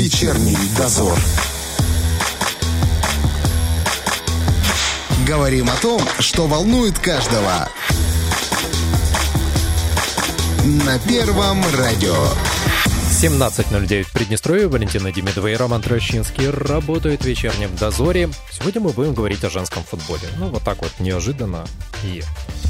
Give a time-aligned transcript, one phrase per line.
[0.00, 1.18] Вечерний дозор.
[5.26, 7.68] Говорим о том, что волнует каждого.
[10.86, 12.16] На Первом радио.
[13.10, 14.68] 17.09 в Приднестровье.
[14.68, 18.30] Валентина Демидова и Роман Трощинский работают в вечернем дозоре.
[18.50, 20.28] Сегодня мы будем говорить о женском футболе.
[20.38, 21.66] Ну, вот так вот неожиданно
[22.04, 22.22] и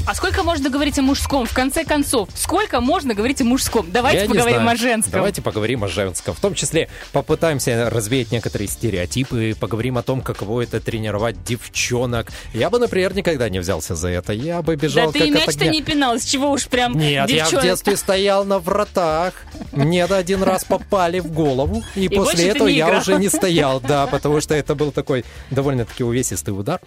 [0.07, 1.47] А сколько можно говорить о мужском?
[1.47, 3.87] В конце концов, сколько можно говорить о мужском?
[3.91, 5.13] Давайте Я поговорим о женском.
[5.13, 6.35] Давайте поговорим о женском.
[6.35, 12.29] В том числе попытаемся развеять некоторые стереотипы, поговорим о том, каково это тренировать девчонок.
[12.55, 14.33] Я бы, например, никогда не взялся за это.
[14.33, 16.99] Я бы бежал да ты как и от мяч-то не пинал, с чего уж прям
[16.99, 17.65] Нет, я в девчонок.
[17.65, 19.35] детстве стоял на вратах.
[19.73, 23.81] Мне один раз попали в голову, и, больше после ты этого я уже не стоял,
[23.81, 26.81] да, потому что это был такой довольно-таки увесистый удар.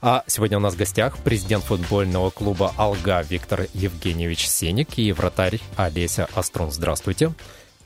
[0.00, 5.60] А сегодня у нас в гостях президент футбольного клуба «Алга» Виктор Евгеньевич Сеник и вратарь
[5.76, 6.70] Олеся Острун.
[6.72, 7.32] Здравствуйте.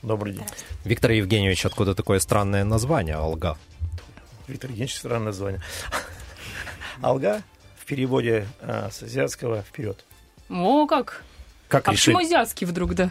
[0.01, 0.43] Добрый день.
[0.83, 3.57] Виктор Евгеньевич, откуда такое странное название «Алга»?
[4.47, 5.61] Виктор Евгеньевич, странное название.
[7.01, 7.41] Алга
[7.79, 10.03] в переводе а, с азиатского вперед.
[10.49, 11.23] О, как?
[11.67, 12.15] Как А решили?
[12.15, 13.09] почему азиатский вдруг, да?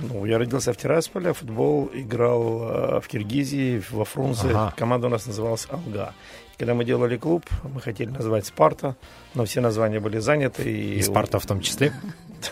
[0.00, 4.50] Ну, я родился в Тирасполе, футбол играл а, в Киргизии, во Фрунзе.
[4.50, 4.74] Ага.
[4.76, 6.14] Команда у нас называлась Алга.
[6.62, 8.94] Когда мы делали клуб, мы хотели назвать Спарта,
[9.34, 10.62] но все названия были заняты.
[10.62, 11.92] И, И Спарта в том числе?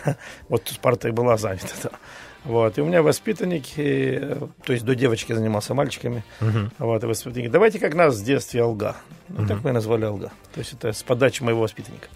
[0.49, 1.91] Вот Спарта и была занята, да.
[2.43, 2.77] Вот.
[2.77, 6.25] И у меня воспитанники, то есть до девочки занимался мальчиками.
[6.77, 7.47] Вот, и воспитанники.
[7.47, 8.97] Давайте как нас в детстве Алга.
[9.47, 10.33] Так мы назвали Алга.
[10.53, 12.09] То есть это с подачи моего воспитанника.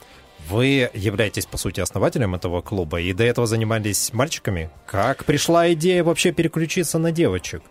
[0.50, 4.70] Вы являетесь, по сути, основателем этого клуба и до этого занимались мальчиками.
[4.86, 7.62] Как пришла идея вообще переключиться на девочек?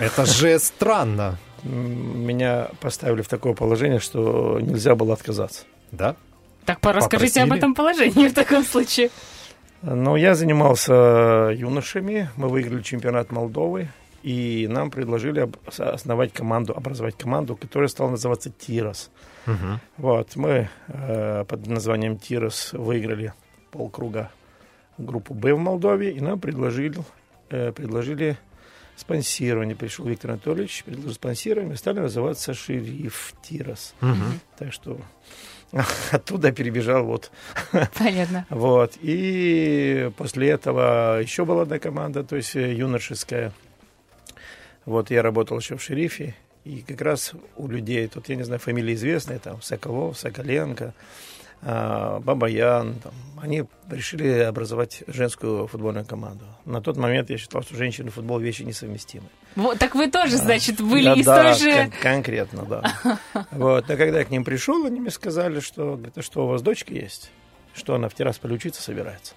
[0.00, 5.64] Это же странно, Меня поставили в такое положение, что нельзя было отказаться.
[5.92, 6.16] да?
[6.64, 7.58] Так, по- расскажите об Попросили?
[7.58, 9.10] этом положении в таком случае.
[9.82, 13.88] Но я занимался юношами, мы выиграли чемпионат Молдовы,
[14.22, 19.10] и нам предложили об- основать команду, образовать команду, которая стала называться «Тирос».
[19.46, 19.80] Мгм.
[19.96, 23.32] Вот, мы э, под названием «Тирос» выиграли
[23.72, 24.30] полкруга
[24.98, 26.98] группу «Б» в Молдове, и нам предложили,
[27.50, 28.36] э, предложили
[29.02, 29.76] спонсирование.
[29.76, 33.94] Пришел Виктор Анатольевич, предложил спонсирование, стали называться «Шериф Тирос».
[34.00, 34.40] Мгм.
[34.58, 34.98] Так что
[36.10, 37.30] оттуда перебежал вот
[37.98, 38.46] Понятно.
[38.50, 38.94] вот.
[39.00, 43.52] И после этого еще была одна команда, то есть э, юношеская.
[44.84, 46.34] Вот я работал еще в шерифе.
[46.64, 50.94] И как раз у людей, тут, я не знаю, фамилии известные, там, Соколов, Соколенко,
[51.62, 56.44] а, Бабаян, там, они решили образовать женскую футбольную команду.
[56.64, 59.26] На тот момент я считал, что женщины и футбол вещи несовместимы.
[59.56, 61.72] Вот, так вы тоже, значит, были Да, из да, той же...
[61.72, 63.18] кон- конкретно, да.
[63.52, 66.48] Вот, но когда я к ним пришел, они мне сказали, что, говорят, «А что у
[66.48, 67.30] вас дочка есть,
[67.74, 69.34] что она в Тирасполе учиться собирается.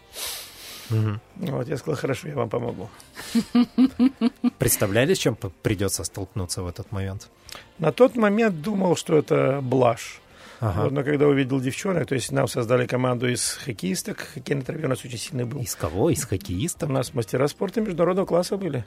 [0.90, 1.20] Мгм.
[1.38, 2.90] Вот, я сказал, хорошо, я вам помогу.
[4.60, 7.30] Представляли, с чем придется столкнуться в этот момент?
[7.80, 10.20] На тот момент думал, что это блажь.
[10.60, 10.84] Ага.
[10.84, 14.86] Вот, но когда увидел девчонок, то есть нам создали команду из хоккеисток, хоккей на траве
[14.86, 15.60] у нас очень сильный был.
[15.62, 16.10] Из кого?
[16.10, 16.90] Из У хоккеистов?
[16.90, 18.86] нас мастера спорта международного класса были.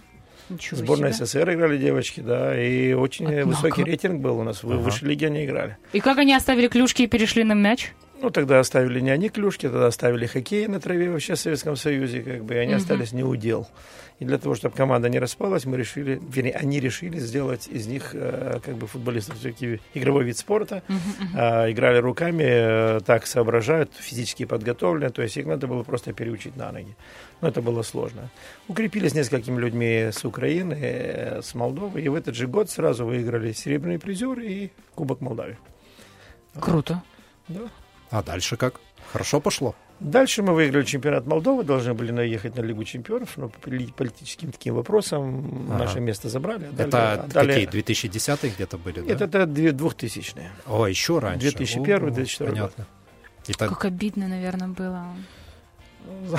[0.48, 1.26] Ничего Сборная себе.
[1.26, 3.46] СССР играли девочки, да, и очень Однако.
[3.48, 4.62] высокий рейтинг был у нас.
[4.62, 4.78] В Ага.
[4.80, 5.76] высшей лиге они играли.
[5.92, 7.92] И как они оставили клюшки и перешли на мяч?
[8.20, 12.22] Ну, тогда оставили не они клюшки, тогда оставили хоккей на траве вообще в Советском Союзе,
[12.22, 12.80] как бы, и они Мгм.
[12.82, 13.68] остались не удел.
[14.18, 18.10] И для того, чтобы команда не распалась, мы решили, вернее, они решили сделать из них,
[18.14, 20.82] э, как бы, футболистов, все-таки игровой вид спорта.
[21.36, 26.56] А, играли руками, э, так соображают, физически подготовлены, то есть их надо было просто переучить
[26.56, 26.96] на ноги.
[27.40, 28.28] Но это было сложно.
[28.66, 33.52] Укрепились несколькими людьми с Украины, э, с Молдовы, и в этот же год сразу выиграли
[33.52, 35.56] серебряный призер и Кубок Молдавии.
[36.58, 37.04] Круто.
[37.46, 37.60] Да.
[38.10, 38.80] А дальше как?
[39.12, 39.74] Хорошо пошло?
[40.00, 44.52] Дальше мы выиграли чемпионат Молдовы, должны были наехать на Лигу чемпионов, но по поли- политическим
[44.52, 45.78] таким вопросам Ага.
[45.84, 46.66] наше место забрали.
[46.66, 49.06] отдали- Это отдали- какие, 2010 где-то были, да?
[49.06, 50.50] Нет, это две- двухтысячные.
[50.66, 51.40] О, еще раньше.
[51.50, 52.86] 2001, О, 2004 Понятно.
[53.48, 55.06] И так- Как обидно, наверное, было.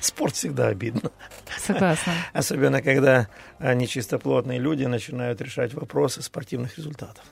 [0.00, 1.10] Спорт всегда обидно.
[1.58, 2.12] Согласна.
[2.32, 3.28] Особенно, когда
[3.60, 7.24] нечистоплотные люди начинают решать вопросы спортивных результатов.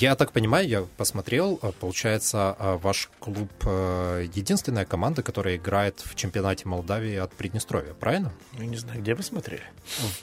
[0.00, 6.00] Я так понимаю, я посмотрел, а, получается, а, ваш клуб э, единственная команда, которая играет
[6.00, 8.32] в чемпионате Молдавии от Приднестровья, правильно?
[8.58, 9.64] Ну, не знаю, где вы смотрели?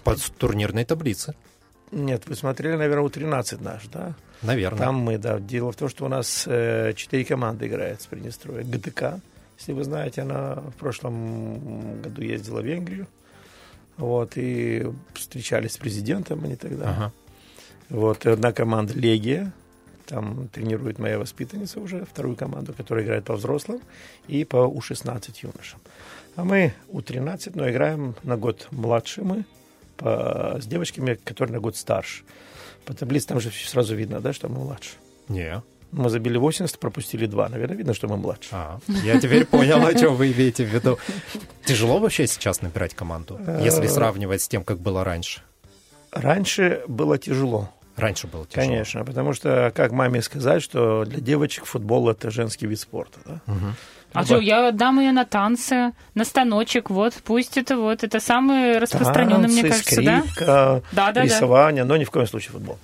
[0.03, 1.35] По турнирной таблице,
[1.91, 4.15] Нет, вы смотрели, наверное, у 13 наш, да?
[4.41, 4.79] наверное.
[4.79, 5.39] Там мы, да.
[5.39, 8.63] Дело в том, что у нас э, четыре команды играет с Приднестровья.
[8.63, 9.19] ГТК,
[9.59, 13.07] если вы знаете, она в прошлом году ездила в Венгрию.
[13.97, 16.89] Вот, и встречались с президентом они тогда.
[16.89, 17.13] Ага.
[17.89, 19.51] Вот, и одна команда Легия,
[20.11, 23.79] там тренирует моя воспитанница уже, вторую команду, которая играет по взрослым
[24.27, 25.79] и по У-16 юношам.
[26.35, 29.45] А мы У-13, но играем на год младше мы,
[29.95, 32.23] по, с девочками, которые на год старше.
[32.85, 34.91] По таблице там же сразу видно, да, что мы младше.
[35.29, 35.61] Не.
[35.91, 37.49] Мы забили 80, пропустили 2.
[37.49, 38.49] Наверное, видно, что мы младше.
[38.51, 40.97] А, я теперь понял, о чем вы имеете в виду.
[41.65, 45.41] Тяжело вообще сейчас набирать команду, если сравнивать с тем, как было раньше?
[46.11, 47.69] Раньше было тяжело.
[47.97, 48.67] Раньше было тяжело.
[48.67, 53.19] Конечно, потому что, как маме сказать, что для девочек футбол это женский вид спорта.
[53.25, 53.41] Да?
[54.13, 58.77] А что, я отдам ее на танцы, на станочек, вот, пусть это вот, это самый
[58.77, 60.19] распространенный, мне кажется, да?
[60.19, 61.23] скрипка, Да, да, да.
[61.23, 62.77] рисование, но ни в коем случае футбол.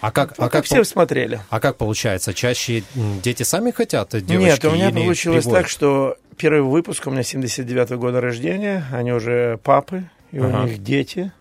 [0.00, 1.40] А как, а как, все смотрели.
[1.50, 2.32] а как получается?
[2.32, 4.50] Чаще дети сами хотят, девочки?
[4.50, 9.12] Нет, у меня или получилось так, что первый выпуск у меня 79 года рождения, они
[9.12, 10.60] уже папы, и Ага.
[10.62, 11.32] у них дети.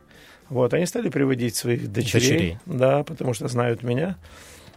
[0.50, 2.58] Вот, они стали приводить своих дочерей, Дочерей.
[2.66, 4.18] да, потому что знают меня.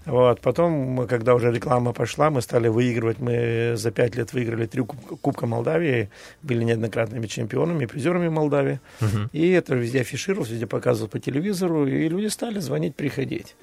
[0.05, 3.21] Вот, потом, мы, когда уже реклама пошла, мы стали выигрывать.
[3.21, 6.11] Мы за пять лет выиграли три куб- Кубка Молдавии,
[6.43, 8.81] были неоднократными чемпионами, призерами Молдавии.
[9.01, 9.31] Мгм.
[9.33, 13.55] И это везде афишировалось, везде показывалось по телевизору, и люди стали звонить, приходить.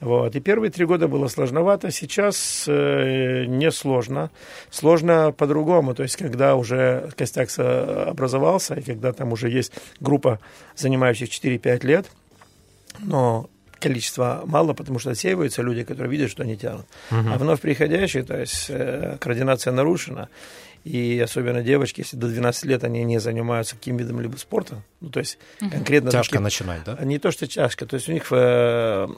[0.00, 0.36] Вот.
[0.36, 4.30] И первые три года было сложновато, сейчас э, не сложно.
[4.70, 10.38] Сложно по-другому, то есть когда уже костяк образовался, и когда там уже есть группа,
[10.74, 12.06] занимающих 4-5 лет,
[12.98, 13.48] но
[13.78, 16.86] количество мало, потому что отсеиваются люди, которые видят, что они тянут.
[17.10, 20.28] А вновь приходящие, то есть э, координация нарушена,
[20.84, 25.10] и особенно девочки, если до 12 лет они не занимаются каким видом либо спорта, ну,
[25.10, 26.10] то есть конкретно...
[26.10, 26.96] Тяжко таким- начинать, да?
[27.02, 29.08] не то, что тяжко, то есть у них э,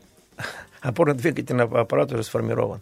[0.81, 2.81] опорно-двигательный аппарат уже сформирован.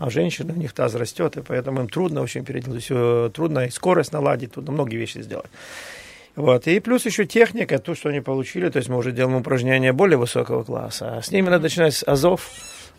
[0.00, 3.66] А у женщин у них таз растет, и поэтому им трудно очень есть, э, трудно
[3.66, 5.50] и скорость наладить, трудно многие вещи сделать.
[6.36, 6.66] Вот.
[6.66, 10.18] И плюс еще техника, то, что они получили, то есть мы уже делаем упражнения более
[10.18, 12.50] высокого класса, а с ними надо начинать с азов,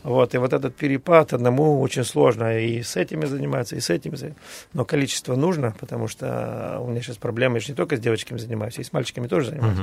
[0.04, 4.16] вот, и вот этот перепад одному очень сложно, и с этими заниматься, и с этими
[4.16, 4.44] заниматься.
[4.74, 8.38] Но количество нужно, потому что у меня сейчас проблема, я же не только с девочками
[8.38, 9.80] занимаюсь, и с мальчиками тоже занимаюсь.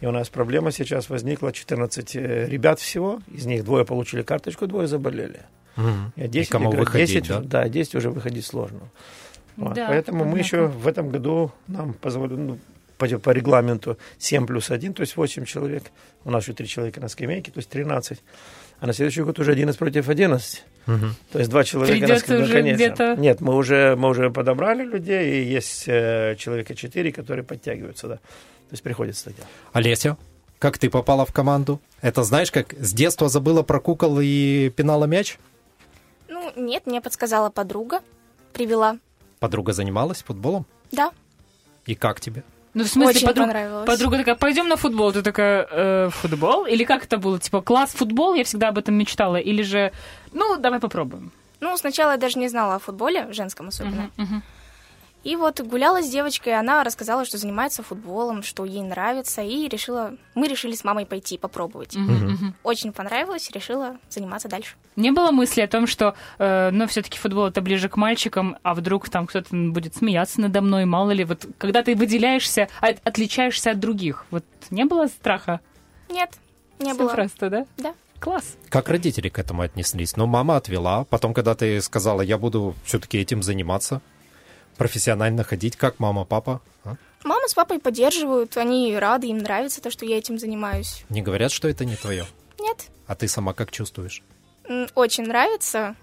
[0.00, 4.66] И у нас проблема сейчас возникла, 14 э, ребят всего, из них двое получили карточку,
[4.66, 5.40] двое заболели.
[6.16, 7.40] И 10 кому игр- выходить, 10 да?
[7.40, 8.80] да, 10 уже выходить сложно.
[9.56, 9.74] Вот.
[9.74, 10.40] Да, Поэтому мы однако.
[10.44, 12.58] еще в этом году нам позволили, ну,
[12.98, 15.84] по, по регламенту 7 плюс 1, то есть 8 человек.
[16.24, 18.20] У нас еще 3 человека на скамейке, то есть 13.
[18.80, 20.64] А на следующий год уже 11 против 11.
[20.86, 21.14] Мгм.
[21.32, 22.52] То есть два человека на Придется скамейке.
[22.52, 27.44] уже где-то- Нет, мы уже, мы уже подобрали людей, и есть э, человека 4, которые
[27.44, 28.18] подтягиваются, да.
[28.74, 29.50] То есть приходится так делать.
[29.72, 30.16] Олеся,
[30.58, 31.80] как ты попала в команду?
[32.02, 35.38] Это знаешь, как с детства забыла про кукол и пинала мяч?
[36.26, 38.00] Ну, нет, мне подсказала подруга,
[38.52, 38.98] привела.
[39.38, 40.66] Подруга занималась футболом?
[40.90, 41.12] Да,
[41.86, 42.42] И как тебе?
[42.72, 43.86] Ну, в смысле, Очень подруга, понравилось.
[43.86, 45.12] подруга такая, пойдем на футбол.
[45.12, 46.66] Ты такая, «Э, футбол?
[46.66, 47.38] Или как это было?
[47.38, 49.36] Типа, класс футбол, я всегда об этом мечтала.
[49.36, 49.92] Или же,
[50.32, 51.30] ну, давай попробуем.
[51.60, 54.10] ну, сначала я даже не знала о футболе, женском особенно.
[54.16, 54.42] Мгм, мгм.
[55.24, 60.14] И вот гуляла с девочкой, она рассказала, что занимается футболом, что ей нравится, и решила,
[60.34, 61.96] мы решили с мамой пойти попробовать.
[61.96, 62.54] Мгм, мгм.
[62.62, 64.74] Очень понравилось, решила заниматься дальше.
[64.96, 68.74] Не было мысли о том, что, э, ну, все-таки футбол это ближе к мальчикам, а
[68.74, 73.70] вдруг там кто-то будет смеяться надо мной, мало ли, вот когда ты выделяешься, от- отличаешься
[73.70, 75.60] от других, вот не было страха?
[76.10, 76.30] Нет,
[76.78, 77.08] не Всё было.
[77.14, 77.66] просто, да?
[77.78, 77.94] Да.
[78.20, 78.56] Класс.
[78.70, 80.16] Как родители к этому отнеслись?
[80.16, 81.04] Ну, мама отвела.
[81.04, 84.00] Потом, когда ты сказала, я буду все-таки этим заниматься,
[84.76, 86.60] профессионально ходить, как мама, папа?
[86.84, 86.94] а?
[87.24, 91.04] Мама с папой поддерживают, они рады, им нравится то, что я этим занимаюсь.
[91.08, 92.26] Не говорят, что это не твое?
[92.60, 94.22] Нет, А ты сама как чувствуешь?
[94.94, 95.94] очень нравится.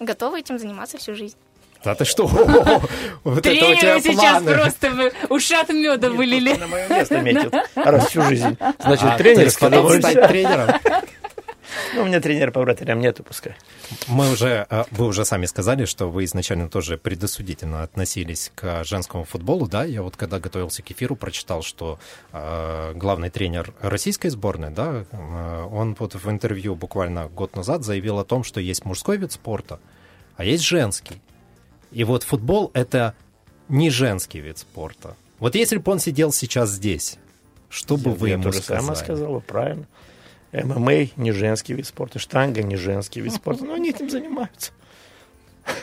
[0.00, 1.36] Готова этим заниматься всю жизнь.
[1.84, 2.26] Да ты что?
[3.24, 6.54] Вот Тренеры сейчас просто ушат меда вылили.
[6.54, 7.54] На мое место метит.
[7.74, 8.56] Раз всю жизнь.
[8.78, 10.70] Значит, А, тренер есть хотел сказал, стать тренером?
[11.94, 13.54] Ну, у меня тренер по вратарям нету, пускай.
[14.08, 19.24] Мы уже, э, вы уже сами сказали, что вы изначально тоже предосудительно относились к женскому
[19.24, 19.84] футболу, да?
[19.84, 21.98] Я вот когда готовился к эфиру, прочитал, что
[22.32, 28.18] э, главный тренер российской сборной, да, э, он вот в интервью буквально год назад заявил
[28.18, 29.78] о том, что есть мужской вид спорта,
[30.36, 31.20] а есть женский.
[31.92, 33.14] И вот футбол— это
[33.68, 35.16] не женский вид спорта.
[35.38, 37.18] Вот если бы он сидел сейчас здесь,
[37.68, 39.04] что бы вы Я ему тоже сама сказали?
[39.04, 39.86] сказала, правильно.
[40.62, 44.72] ММА не женский вид спорта, штанга не женский вид спорта, но они этим занимаются.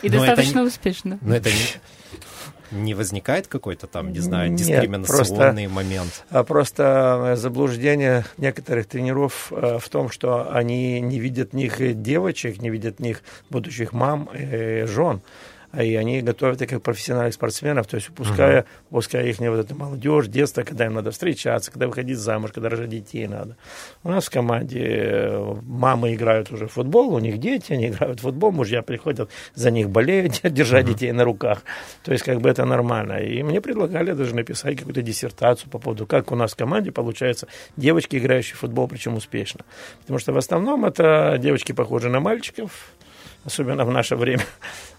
[0.02, 1.20] И Но это достаточно не- успешно.
[1.22, 6.24] Но это не, не возникает какой-то там, не знаю, Нет, дискриминационный момент?
[6.30, 12.02] А просто э, заблуждение некоторых тренеров э, в том, что они не видят в них
[12.02, 15.22] девочек, не видят в них будущих мам, жен.
[15.72, 19.76] А и они готовят их как профессиональных спортсменов, то есть упуская, упуская их вот эту
[19.76, 23.56] молодежь, детство, когда им надо встречаться, когда выходить замуж, когда рожать детей надо.
[24.04, 28.20] У нас в команде э, мамы играют уже в футбол, у них дети, они играют
[28.20, 31.64] в футбол, мужья приходят за них болеют, держать детей на руках.
[32.04, 33.20] То есть как бы это нормально.
[33.20, 37.48] И мне предлагали даже написать какую-то диссертацию по поводу, как у нас в команде получается
[37.78, 39.62] девочки, играющие в футбол, причем успешно.
[40.02, 42.92] Потому что в основном это девочки похожи на мальчиков,
[43.46, 44.44] особенно в наше время.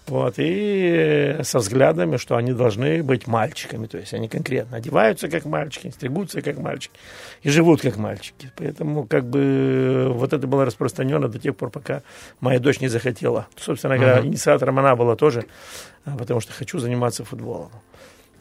[0.05, 5.45] Вот, и со взглядами, что они должны быть мальчиками, то есть они конкретно одеваются как
[5.45, 6.93] мальчики, стригутся как мальчики
[7.41, 8.51] и живут как мальчики.
[8.57, 12.01] Поэтому как бы вот это было распространено до тех пор, пока
[12.41, 13.47] моя дочь не захотела.
[13.55, 14.27] Собственно говоря, uh-huh.
[14.27, 15.45] инициатором она была тоже,
[16.03, 17.71] а, потому что хочу заниматься футболом.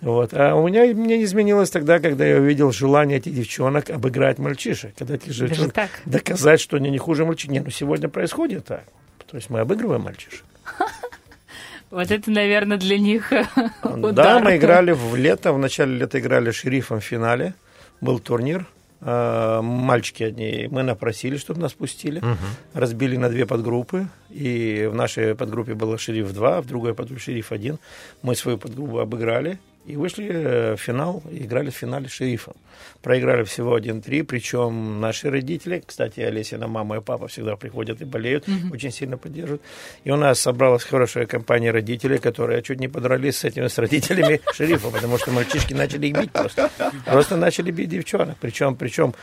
[0.01, 0.35] Вот.
[0.35, 4.97] А у меня мне не изменилось тогда, когда я увидел желание этих девчонок обыграть мальчишек.
[4.99, 5.75] Когда этих девчонок
[6.07, 7.53] доказать, что они не хуже мальчишек.
[7.53, 8.83] Нет, ну сегодня происходит так.
[9.33, 10.45] То есть мы обыгрываем мальчишек.
[11.91, 13.31] Вот это, наверное, для них
[13.83, 14.15] удар.
[14.15, 17.53] Да, мы играли в лето, в начале лета играли шерифом в финале.
[18.01, 18.67] Был турнир.
[19.03, 22.21] А, мальчики одни, мы напросили, чтобы нас пустили.
[22.21, 22.37] Угу.
[22.73, 24.07] Разбили на две подгруппы.
[24.31, 27.79] И в нашей подгруппе было шериф 2, в другой подгруппе шериф 1.
[28.23, 29.59] Мы свою подгруппу обыграли.
[29.85, 32.55] И вышли э, в финал, играли в финале с шерифом.
[33.03, 38.47] Проиграли всего 1-3, причем наши родители, кстати, Олесина мама и папа всегда приходят и болеют,
[38.47, 38.73] mm-hmm.
[38.73, 39.63] очень сильно поддерживают.
[40.05, 44.41] И у нас собралась хорошая компания родителей, которые чуть не подрались с этими, с родителями
[44.55, 46.71] шерифа, потому что мальчишки начали их бить просто.
[47.05, 48.37] Просто начали бить девчонок.
[48.41, 49.15] Причем, причем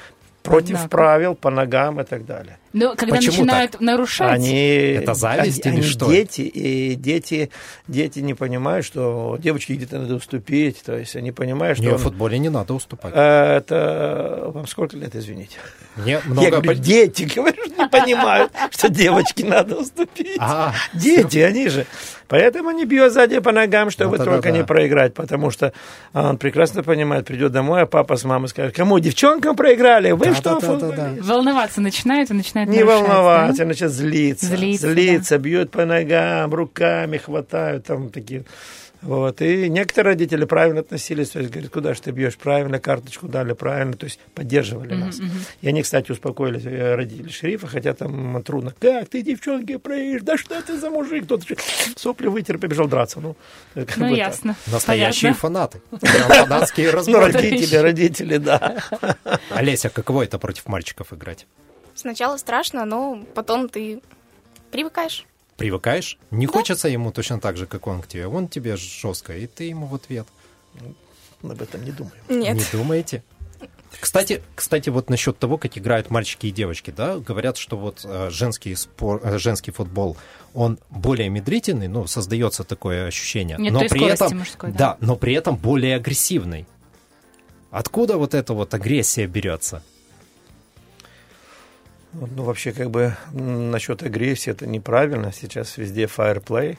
[0.43, 2.57] против правил, по ногам и так далее.
[2.71, 3.81] Но когда Почему начинают так?
[3.81, 4.31] нарушать...
[4.31, 6.11] Они, это зависть они, или они что?
[6.11, 7.49] дети, и дети,
[7.87, 11.85] дети не понимают, что девочке где-то надо уступить, то есть они понимают, что...
[11.85, 11.97] Не, он...
[11.97, 13.13] в футболе не надо уступать.
[13.15, 14.51] Э, это...
[14.53, 15.57] Вам сколько лет, извините?
[15.95, 16.41] Мне много...
[16.41, 20.37] Я говорю, дети, говорю, не понимают, что девочке надо уступить.
[20.39, 21.85] А, дети, они же...
[22.29, 25.73] Поэтому не бьет сзади по ногам, чтобы только не проиграть, потому что
[26.13, 30.11] он прекрасно понимает, придет домой, а папа с мамой скажет, кому, девчонкам проиграли?
[30.11, 34.45] Вы что, Волноваться начинают и начинают Не волноваться, начинают злиться.
[34.45, 38.45] Злиться, злиться бьют по ногам, руками хватают, там такие
[39.01, 39.41] вот.
[39.41, 43.53] И некоторые родители правильно относились, то есть говорят, куда же ты бьешь, правильно, карточку дали,
[43.53, 45.05] правильно, то есть поддерживали mm-hmm.
[45.05, 45.19] нас.
[45.61, 48.73] И они, кстати, успокоили э, родителей шерифа, хотя там трудно.
[48.79, 50.23] Как ты, девчонки, проедешь?
[50.23, 51.25] Да что ты за мужик?
[51.25, 51.45] Кто-то
[51.95, 53.21] сопли вытер, побежал драться.
[53.21, 53.37] Ну,
[53.95, 54.55] ну ясно.
[54.65, 54.73] Так.
[54.73, 55.39] Настоящие Понятно.
[55.39, 55.81] фанаты.
[56.27, 57.31] Фанатские разборы.
[57.31, 58.83] Родители, родители, да.
[59.51, 61.47] Олеся, каково это против мальчиков играть?
[61.99, 64.01] Сначала страшно, но потом ты
[64.71, 65.25] привыкаешь
[65.57, 66.17] привыкаешь.
[66.31, 66.53] Не да.
[66.53, 68.27] хочется ему точно так же, как он к тебе.
[68.27, 70.25] Он тебе жестко, и ты ему в ответ.
[71.41, 72.13] Ну, об этом не думаю.
[72.29, 72.55] Нет.
[72.55, 73.23] Не думаете?
[73.99, 78.29] Кстати, кстати, вот насчет того, как играют мальчики и девочки, да, говорят, что вот э,
[78.31, 80.15] женский, спор, э, женский футбол,
[80.53, 84.77] он более медлительный, ну, создается такое ощущение, Нет но при этом, мужской, да.
[84.77, 86.67] да, но при этом более агрессивный.
[87.71, 89.83] Откуда вот эта вот агрессия берется?
[92.13, 95.31] Ну, вообще, как бы, насчет агрессии это неправильно.
[95.31, 96.77] Сейчас везде fireplay.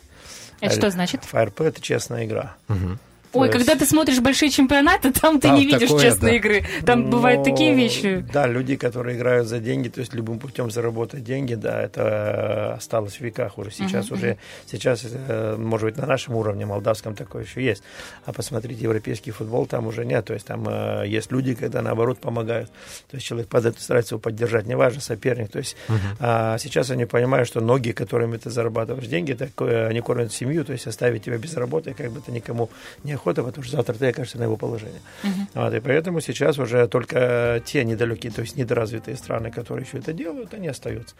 [0.60, 1.22] Это что значит?
[1.30, 2.56] Fireplay– это честная игра.
[2.68, 2.98] Угу.
[3.32, 3.58] Ой, есть...
[3.58, 6.36] когда ты смотришь большие чемпионаты, там ты не видишь такое, честной да.
[6.36, 6.64] игры.
[6.84, 8.24] Там Но, бывают такие вещи.
[8.32, 13.16] Да, люди, которые играют за деньги, то есть любым путем заработать деньги, да, это осталось
[13.16, 13.70] в веках уже.
[13.70, 17.82] Сейчас uh-huh, уже, сейчас, э, может быть, на нашем уровне, молдавском такое еще есть.
[18.24, 20.24] А посмотрите, европейский футбол там уже нет.
[20.24, 22.70] То есть там э, есть люди, когда наоборот помогают.
[23.10, 25.50] То есть человек падает старается его поддержать, неважно, соперник.
[25.50, 26.16] То есть uh-huh.
[26.18, 30.72] а сейчас они понимают, что ноги, которыми ты зарабатываешь деньги, такое, они кормят семью, то
[30.72, 32.70] есть оставить тебя без работы, как бы то никому
[33.04, 35.00] не охота, потому что завтра ты окажешься на его положении.
[35.22, 35.64] Uh-huh.
[35.64, 40.12] Вот, и поэтому сейчас уже только те недалекие, то есть недоразвитые страны, которые еще это
[40.12, 41.14] делают, они остаются.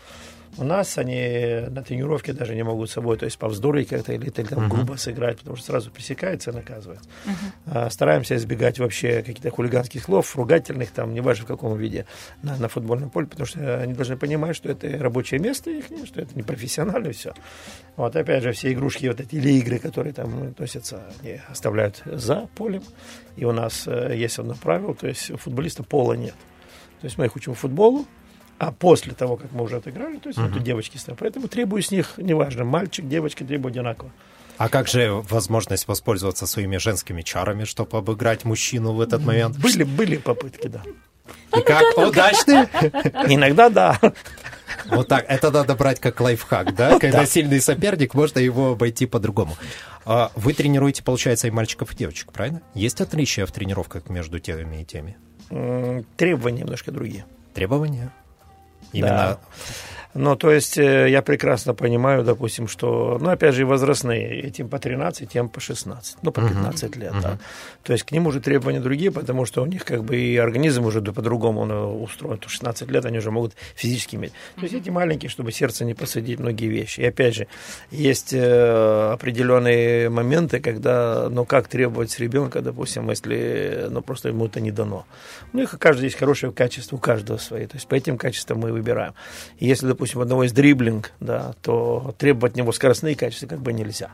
[0.57, 4.25] У нас они на тренировке даже не могут с собой, то есть повздорить как-то или,
[4.25, 4.69] или там, uh-huh.
[4.69, 7.09] грубо сыграть, потому что сразу пресекается и наказывается.
[7.09, 7.33] Uh-huh.
[7.67, 12.07] А, стараемся избегать вообще каких-то хулиганских слов, ругательных, там, неважно в каком виде,
[12.43, 16.21] на, на футбольном поле, потому что они должны понимать, что это рабочее место их, что
[16.21, 17.33] это не профессионально все.
[17.97, 22.49] Вот опять же, все игрушки вот эти или игры, которые там относятся, они оставляют за
[22.55, 22.83] полем.
[23.37, 26.35] И у нас э, есть одно правило, то есть у футболиста пола нет.
[27.01, 28.07] То есть мы их учим футболу,
[28.59, 30.51] а после того, как мы уже отыграли, то есть uh-huh.
[30.51, 31.19] это девочки стоят.
[31.19, 34.11] Поэтому требую с них, неважно, мальчик, девочка, требую одинаково.
[34.59, 39.59] А как же возможность воспользоваться своими женскими чарами, чтобы обыграть мужчину в этот момент?
[39.59, 40.83] Были, были попытки, да.
[41.57, 41.97] И как?
[41.97, 42.69] Удачные?
[43.29, 43.99] Иногда да.
[44.87, 45.25] Вот так.
[45.29, 46.99] Это надо брать как лайфхак, да?
[46.99, 49.57] Когда сильный соперник, можно его обойти по-другому.
[50.05, 52.63] А вы тренируете, получается, и мальчиков, и девочек, правильно?
[52.75, 55.17] Есть отличия в тренировках между теми и теми?
[56.17, 57.27] Требования немножко другие.
[57.55, 58.13] Требования?
[58.93, 59.11] Именно...
[59.11, 59.41] Да.
[60.15, 64.69] Но, то есть, э, я прекрасно понимаю, допустим, что, ну, опять же, и возрастные, этим
[64.69, 67.39] по 13, тем по 16, ну, по 15 лет, да.
[67.85, 70.85] То есть, к ним уже требования другие, потому что у них, как бы, и организм
[70.85, 72.39] уже по-другому он э, устроен.
[72.39, 74.33] То 16 лет они уже могут физически иметь.
[74.57, 77.01] То есть, эти маленькие, чтобы сердце не посадить многие вещи.
[77.01, 77.47] И, опять же,
[77.93, 84.47] есть э, определенные моменты, когда, ну, как требовать с ребенка, допустим, если, ну, просто ему
[84.47, 85.07] это не дано.
[85.53, 87.67] У них у каждого есть хорошее качество, у каждого свои.
[87.67, 89.15] То есть, по этим качествам мы выбираем.
[89.59, 93.61] И если, допустим, у одного есть дриблинг, да, то требовать от него скоростные качества как
[93.61, 94.11] бы нельзя.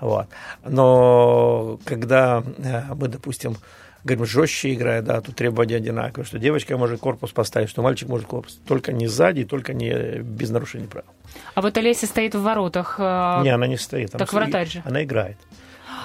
[0.00, 0.26] Вот.
[0.64, 3.56] Но когда э, мы, допустим,
[4.04, 8.26] говорим, жестче играя, да, тут требования одинаковые, что девочка может корпус поставить, что мальчик может
[8.26, 8.58] корпус.
[8.66, 11.08] Только не сзади, только не без нарушений правил.
[11.54, 12.96] А вот Олеся стоит в воротах.
[12.98, 14.10] э, Не, она не стоит.
[14.14, 14.82] Она так стоит- вратарь же.
[14.84, 15.36] Она играет.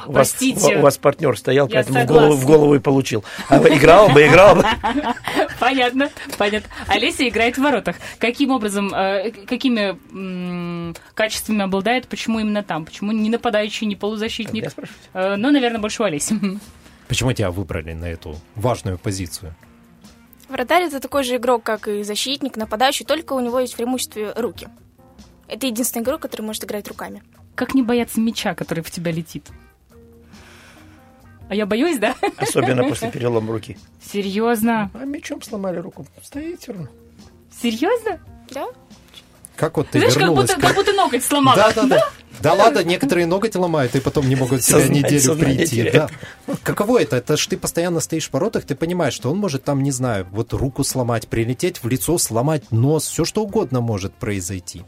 [0.07, 0.77] У вас, Простите.
[0.77, 3.23] у, вас партнер стоял, Я поэтому в голову, в голову и получил.
[3.49, 4.65] А играл бы, играл бы.
[5.59, 6.69] Понятно, понятно.
[6.87, 7.95] Олеся играет в воротах.
[8.17, 9.95] Каким образом, э, какими
[11.13, 12.83] качествами обладает, почему именно там?
[12.83, 14.71] Почему не нападающий, не полузащитник?
[15.13, 16.35] Э, ну, наверное, больше у Олеси.
[17.07, 19.53] Почему тебя выбрали на эту важную позицию?
[20.47, 24.33] Вратарь это такой же игрок, как и защитник, нападающий, только у него есть в преимуществе
[24.35, 24.67] руки.
[25.47, 27.21] Это единственный игрок, который может играть руками.
[27.55, 29.49] Как не бояться мяча, который в тебя летит?
[31.51, 32.15] А я боюсь, да?
[32.37, 33.77] Особенно после перелома руки.
[34.01, 34.89] Серьезно?
[34.93, 36.07] А мечом сломали руку.
[36.23, 36.87] Стоит все равно.
[37.61, 38.21] Серьезно?
[38.51, 38.67] Да?
[39.57, 40.49] Как вот ты Знаешь, как вернулась?
[40.49, 41.57] будто, как будто ноготь сломала.
[41.57, 42.09] Да, да, да.
[42.39, 45.91] Да ладно, некоторые ноготь ломают и потом не могут себя неделю прийти.
[45.91, 46.09] Да.
[46.63, 47.17] Каково это?
[47.17, 50.25] Это ж ты постоянно стоишь в воротах, ты понимаешь, что он может там, не знаю,
[50.31, 54.83] вот руку сломать, прилететь в лицо, сломать нос, все что угодно может произойти.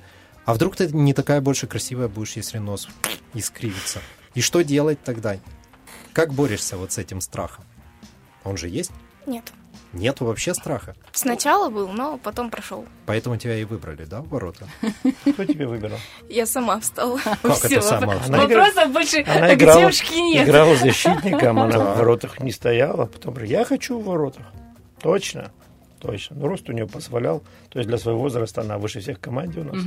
[0.46, 2.88] А вдруг ты не такая больше красивая будешь, если нос
[3.34, 4.00] искривится?
[4.34, 5.36] И что делать тогда?
[6.14, 7.66] Как борешься вот с этим страхом?
[8.44, 8.92] Он же есть?
[9.26, 9.52] Нет.
[9.94, 10.96] Нету вообще страха.
[11.12, 12.86] Сначала был, но потом прошел.
[13.06, 14.68] Поэтому тебя и выбрали, да, в ворота?
[15.34, 16.00] Кто тебя выбирал?
[16.30, 17.20] Я сама встала.
[17.42, 18.16] Как это сама?
[18.26, 20.48] Она Вопросов больше к девушке нет.
[20.48, 23.06] играла защитником, она в воротах не стояла.
[23.06, 24.46] Потом говорит, я хочу в воротах.
[25.00, 25.52] Точно,
[26.00, 26.38] точно.
[26.38, 27.44] Но рост у нее позволял.
[27.70, 29.84] То есть для своего возраста она выше всех в команде у нас.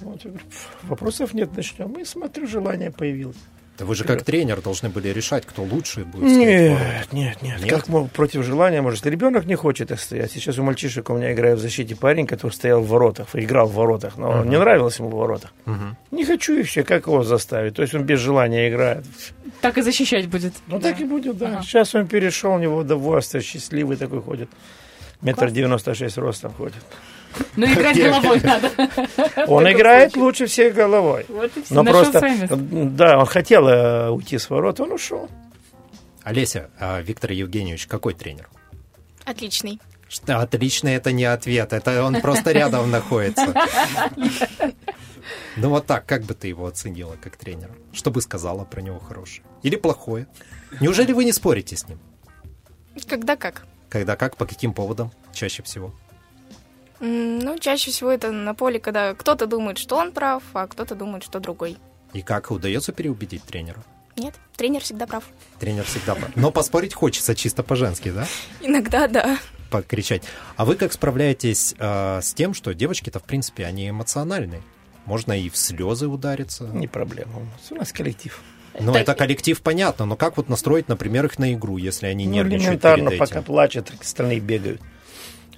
[0.00, 1.92] Вот, я говорю, «Пф, вопросов нет, начнем.
[1.92, 3.36] И смотрю, желание появилось.
[3.76, 6.22] Да вы же как тренер должны были решать, кто лучше будет.
[6.24, 7.68] Нет, нет, нет, Нет?
[7.70, 10.30] Как против желания, может, ребенок не хочет их стоять.
[10.30, 13.74] Сейчас у мальчишек у меня играет в защите парень, который стоял в воротах, играл в
[13.74, 15.52] воротах, но не нравилось ему в воротах.
[15.66, 15.96] Мгм.
[16.12, 17.74] Не хочу и все, как его заставить?
[17.74, 19.04] То есть он без желания играет.
[19.60, 20.54] Так и защищать будет.
[20.68, 20.90] Ну Да.
[20.90, 21.48] так и будет, да.
[21.48, 21.62] Ага.
[21.62, 24.48] Сейчас он перешел, у него удовольствие, счастливый такой ходит.
[25.20, 26.82] Метр девяносто шесть ростом ходит.
[27.56, 28.70] Ну, играть головой надо.
[29.48, 31.26] Он играет лучше всех головой.
[31.28, 31.74] Вот и все.
[31.74, 35.28] Но Нашел просто, да, он хотел э, уйти с ворот, он ушел.
[36.22, 38.48] Олеся, а Виктор Евгеньевич какой тренер?
[39.24, 39.80] Отличный.
[40.08, 43.54] Что, Отлично, это не ответ, это он просто рядом находится.
[45.56, 47.72] Ну вот так, как бы ты его оценила как тренера?
[47.92, 49.46] Что бы сказала про него хорошее?
[49.62, 50.26] Или плохое?
[50.80, 51.98] Неужели вы не спорите с ним?
[53.08, 53.64] Когда как?
[53.88, 55.94] Когда как, по каким поводам чаще всего?
[57.06, 61.22] Ну, чаще всего это на поле, когда кто-то думает, что он прав, а кто-то думает,
[61.22, 61.76] что другой.
[62.14, 63.82] И как удается переубедить тренера?
[64.16, 65.24] Нет, тренер всегда прав.
[65.58, 66.14] Тренер всегда...
[66.14, 66.30] прав.
[66.36, 68.26] Но поспорить хочется чисто по-женски, да?
[68.62, 69.38] Иногда, да.
[69.70, 70.22] Покричать.
[70.56, 74.62] А вы как справляетесь э, с тем, что девочки-то, в принципе, они эмоциональные?
[75.04, 76.64] Можно и в слезы удариться.
[76.64, 77.32] Не проблема.
[77.70, 78.40] У нас коллектив.
[78.80, 82.26] Ну, Так- это коллектив, понятно, но как вот настроить, например, их на игру, если они
[82.26, 83.44] Ну, нервничают элементарно, перед пока этим?
[83.44, 84.80] плачет, остальные бегают.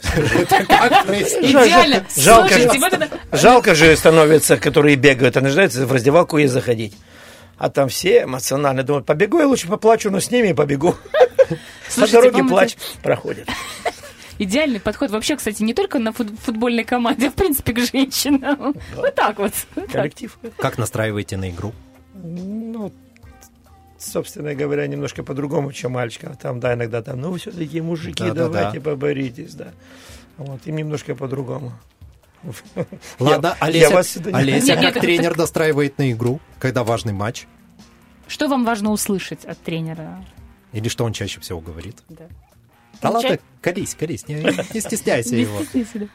[0.02, 2.04] Идеально.
[3.32, 3.96] жалко же.
[3.96, 6.94] становится, которые бегают, они ждают в раздевалку и заходить.
[7.58, 10.94] А там все эмоционально думают, побегу я лучше поплачу, но с ними и побегу.
[11.96, 13.48] По дороге плач проходит.
[14.38, 18.74] Идеальный подход вообще, кстати, не только на фут- футбольной команде, а в принципе к женщинам.
[18.94, 19.52] Вот так вот.
[19.90, 20.38] Коллектив.
[20.58, 21.72] Как настраиваете на игру?
[22.12, 22.92] Ну,
[23.98, 26.36] собственно говоря, немножко по-другому, чем мальчикам.
[26.36, 28.48] Там, да, иногда там, ну, все-таки мужики, Да-да-да.
[28.48, 29.68] давайте поборитесь, да.
[30.38, 31.72] Вот, им немножко по-другому.
[33.18, 36.40] Ладно, Я- Олеся, я вас сюда не- Олеся Нет, как нет, тренер настраивает на игру,
[36.58, 37.46] когда важный матч?
[38.28, 40.24] Что вам важно услышать от тренера?
[40.72, 41.96] Или что он чаще всего говорит?
[42.08, 42.24] Да.
[43.02, 44.34] Да ладно, Ча- колись, колись, не,
[44.74, 45.60] не стесняйся его.
[45.94, 46.06] да.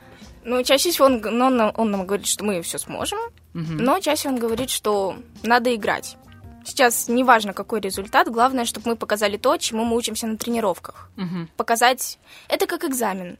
[0.43, 3.19] Ну, чаще всего он, ну, он, нам- он нам говорит, что мы все сможем,
[3.53, 3.77] Мгм.
[3.77, 6.17] но чаще он говорит, что надо играть.
[6.65, 11.09] Сейчас не важно, какой результат, главное, чтобы мы показали то, чему мы учимся на тренировках.
[11.15, 11.49] Мгм.
[11.57, 12.19] Показать...
[12.49, 13.37] Это как экзамен,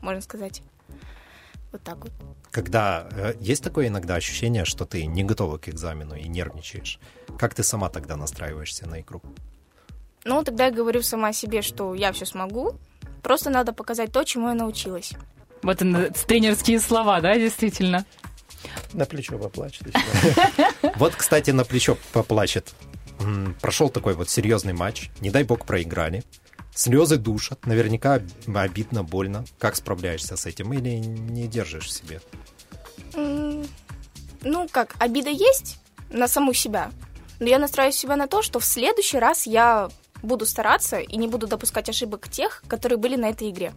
[0.00, 0.62] можно сказать.
[1.72, 2.12] Вот так вот.
[2.50, 6.98] Когда э, есть такое иногда ощущение, что ты не готова к экзамену и нервничаешь,
[7.38, 9.22] как ты сама тогда настраиваешься на игру?
[10.24, 12.74] Ну, тогда я говорю сама себе, что я все смогу,
[13.22, 15.14] просто надо показать то, чему я научилась.
[15.62, 18.04] Вот он, э, тренерские слова, да, действительно.
[18.92, 19.86] На плечо поплачет.
[20.96, 22.72] Вот, кстати, на плечо поплачет.
[23.60, 25.10] Прошел такой вот серьезный матч.
[25.20, 26.24] Не дай бог проиграли.
[26.74, 27.66] Слезы душат.
[27.66, 28.20] Наверняка
[28.54, 29.44] обидно, больно.
[29.58, 30.72] Как справляешься с этим?
[30.72, 32.20] Или не держишь в себе?
[33.14, 35.78] Ну, как, обида есть
[36.10, 36.90] на саму себя,
[37.40, 39.88] но я настраиваю себя на то, что в следующий раз я
[40.22, 43.72] буду стараться и не буду допускать ошибок тех, которые были на этой игре.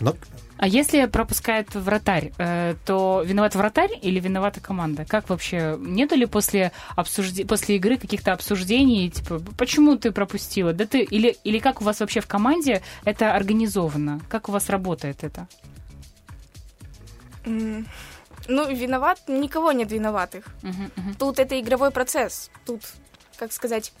[0.00, 0.14] Но
[0.58, 5.04] А если пропускает вратарь, э, то виноват вратарь или виновата команда?
[5.04, 5.76] Как вообще?
[5.78, 7.44] Нету ли после, обсужде...
[7.44, 10.72] после игры каких-то обсуждений, типа, почему ты пропустила?
[10.72, 11.02] Да ты...
[11.02, 14.20] или, или как у вас вообще в команде это организовано?
[14.28, 15.46] Как у вас работает это?
[17.44, 17.84] Ну,
[18.48, 20.44] виноват, никого нет виноватых.
[20.62, 21.14] Мгм, мгм.
[21.14, 22.50] Тут это игровой процесс.
[22.66, 22.82] Тут,
[23.36, 23.92] как сказать,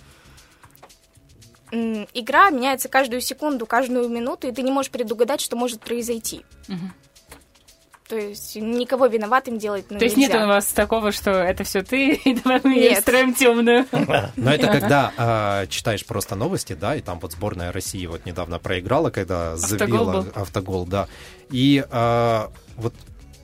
[1.70, 6.44] игра меняется каждую секунду, каждую минуту, и ты не можешь предугадать, что может произойти.
[6.68, 6.92] Мгм.
[8.08, 11.82] То есть никого виноватым делать ну, То есть нет у вас такого, что это все
[11.82, 13.02] ты, и давай мы Нет.
[13.02, 13.86] строим темную.
[14.36, 18.58] Но это когда а, читаешь просто новости, да, и там вот сборная России вот недавно
[18.58, 21.06] проиграла, когда забила автогол, да.
[21.50, 22.94] И а, вот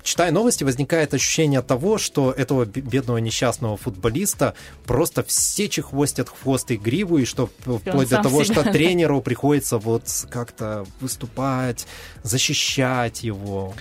[0.05, 6.71] читая новости, возникает ощущение того, что этого бе- бедного несчастного футболиста просто все чехвостят хвост
[6.71, 8.73] и гриву, и что вплоть до того, себя, что да.
[8.73, 11.87] тренеру приходится вот как-то выступать,
[12.23, 13.75] защищать его.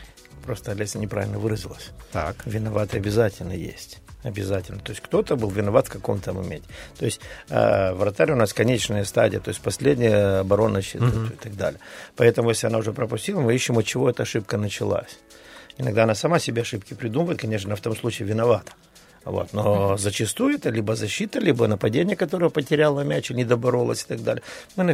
[0.45, 1.91] Просто Олеся неправильно выразилась.
[2.11, 2.35] Так.
[2.45, 3.99] Виноват обязательно есть.
[4.23, 4.79] Обязательно.
[4.79, 6.67] То есть кто-то был виноват в каком-то моменте.
[6.97, 11.57] То есть э, вратарь у нас конечная стадия, то есть последняя оборона щита и так
[11.57, 11.79] далее.
[12.15, 15.19] Поэтому, если она уже пропустила, мы ищем, от чего эта ошибка началась.
[15.77, 18.73] Иногда она сама себе ошибки придумывает, конечно, в том случае виновата.
[19.25, 19.53] Вот.
[19.53, 24.21] Но зачастую это либо защита, либо нападение, которое потеряло мяч и не доборолось и так
[24.21, 24.43] далее.
[24.75, 24.91] Мы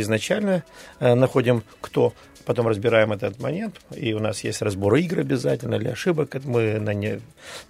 [0.00, 0.64] изначально
[0.98, 2.14] э, находим, кто,
[2.46, 6.94] потом разбираем этот момент, и у нас есть разбор игр обязательно, или ошибок, мы на,
[6.94, 7.20] не-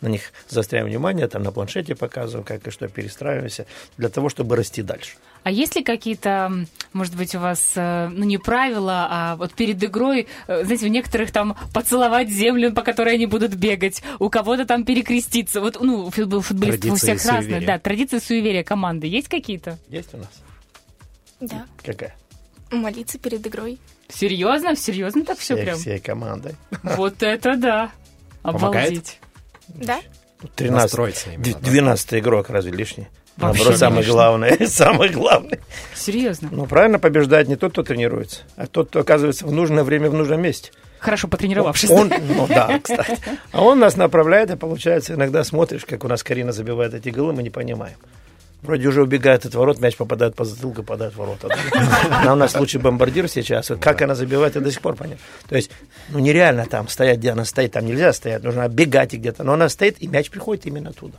[0.01, 3.66] на них заостряем внимание, там на планшете показываем, как и что перестраиваемся,
[3.97, 5.16] для того, чтобы расти дальше.
[5.42, 6.53] А есть ли какие-то,
[6.92, 10.88] может быть, у вас, э, ну, не правила, а вот перед игрой, э, знаете, у
[10.88, 15.61] некоторых там поцеловать землю, по которой они будут бегать, у кого-то там перекреститься.
[15.61, 17.61] Вот, ну, футбол- футболисты у всех разные.
[17.61, 19.79] Да, традиции суеверия команды есть какие-то?
[19.88, 20.31] Есть у нас?
[21.40, 21.66] Да.
[21.85, 22.14] Какая?
[22.70, 23.79] Молиться перед игрой.
[24.09, 24.77] Серьезно?
[24.77, 25.79] Серьезно так все Всей, прям?
[25.79, 26.57] всей командой.
[26.83, 27.90] Вот это да.
[28.42, 28.88] Помогает?
[28.88, 29.20] Обалдеть.
[29.68, 30.01] Да?
[30.55, 31.59] 13, Настроиться именно, да.
[31.70, 33.09] 12 игрок разве лишний?
[33.37, 34.12] Вообще Наоборот, самый лишний.
[34.12, 35.61] главный, самый главный.
[35.94, 36.49] Серьезно.
[36.51, 40.14] Ну, правильно побеждает не тот, кто тренируется, а тот, кто оказывается в нужное время в
[40.14, 40.70] нужном месте.
[40.99, 41.90] Хорошо потренировавшись.
[41.90, 43.18] Он, ну да, кстати.
[43.53, 47.35] А он нас направляет, и получается, иногда смотришь, как у нас Карина забивает эти голы,
[47.35, 47.96] мы не понимаем.
[48.62, 51.55] Вроде уже убегает от ворот, мяч попадает по затылку, попадает в ворота.
[52.11, 53.68] Она у нас лучший бомбардир сейчас.
[53.68, 55.22] Вот как она забивает, я до сих пор понятно.
[55.49, 55.70] То есть,
[56.09, 57.72] ну нереально там стоять, где она стоит.
[57.72, 59.44] Там нельзя стоять, нужно оббегать и где-то.
[59.44, 61.18] Но она стоит, и мяч приходит именно туда.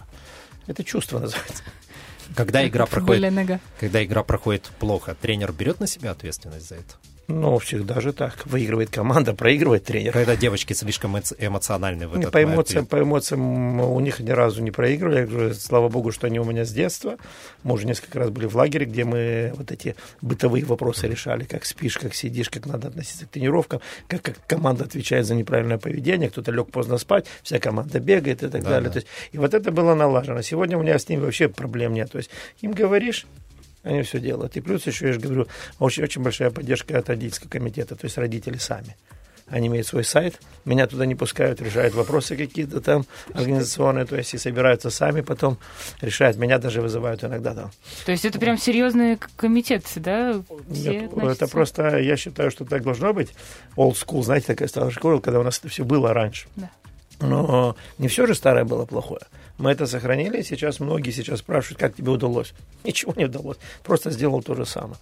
[0.66, 1.64] Это чувство называется.
[2.38, 3.34] Когда игра проходит,
[3.80, 6.94] когда игра проходит плохо, тренер берет на себя ответственность за это?
[7.30, 8.46] Ну, всегда же так.
[8.46, 10.14] Выигрывает команда, проигрывает тренер.
[10.14, 12.56] Когда девочки слишком эмо- эмоциональны в этот по момент.
[12.56, 15.20] эмоциям, по эмоциям у них ни разу не проигрывали.
[15.20, 17.18] Я говорю, слава богу, что они у меня с детства.
[17.64, 21.44] Мы уже несколько раз были в лагере, где мы вот эти бытовые вопросы решали.
[21.44, 25.78] Как спишь, как сидишь, как надо относиться к тренировкам, как, как команда отвечает за неправильное
[25.80, 26.30] поведение.
[26.30, 28.88] Кто-то лег поздно спать, вся команда бегает и так Да, далее.
[28.88, 28.94] да.
[28.94, 30.42] То есть, и вот это было налажено.
[30.44, 32.10] Сегодня у меня с ними вообще проблем нет.
[32.10, 32.30] То есть
[32.62, 33.26] им говоришь,
[33.84, 34.56] они все делают.
[34.58, 35.48] И плюс еще, я же говорю,
[35.80, 38.96] очень, очень большая поддержка от родительского комитета, то есть родители сами.
[39.50, 44.34] Они имеют свой сайт, меня туда не пускают, решают вопросы какие-то там организационные, то есть
[44.34, 45.58] и собираются сами потом,
[46.02, 46.36] решают.
[46.36, 47.72] Меня даже вызывают иногда там.
[48.06, 50.42] То есть это прям серьезный комитет, да?
[50.70, 51.48] Все Нет, это относятся?
[51.48, 53.30] просто, я считаю, что так должно быть.
[53.78, 56.48] Old school, знаете, такая старая школа, когда у нас это все было раньше.
[56.58, 56.70] Да.
[57.20, 59.22] Но не все же старое было плохое.
[59.58, 62.54] Мы это сохранили, сейчас многие сейчас спрашивают, как тебе удалось.
[62.84, 64.98] Ничего не удалось, просто сделал то же самое.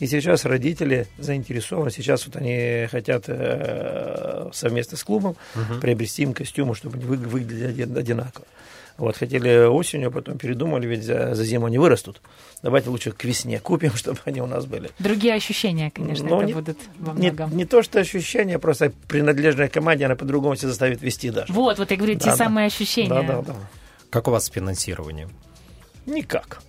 [0.00, 5.36] И сейчас родители заинтересованы, сейчас вот они хотят э, совместно с клубом
[5.80, 8.46] приобрести им костюмы, чтобы они вы- выглядели один- одинаково.
[9.00, 12.20] Вот, хотели осенью, а потом передумали, ведь за, за зиму они вырастут.
[12.62, 14.90] Давайте лучше к весне купим, чтобы они у нас были.
[14.98, 17.56] Другие ощущения, конечно, Ну, это не- будут во Не, многом.
[17.56, 21.50] не то, что ощущение, просто принадлежная команде, она по-другому себя заставит вести даже.
[21.52, 22.36] Вот, вот я говорю, те Да, да.
[22.36, 23.08] самые ощущения.
[23.08, 23.54] Да, да, да.
[24.10, 25.30] Как у вас с финансированием?
[26.04, 26.60] Никак.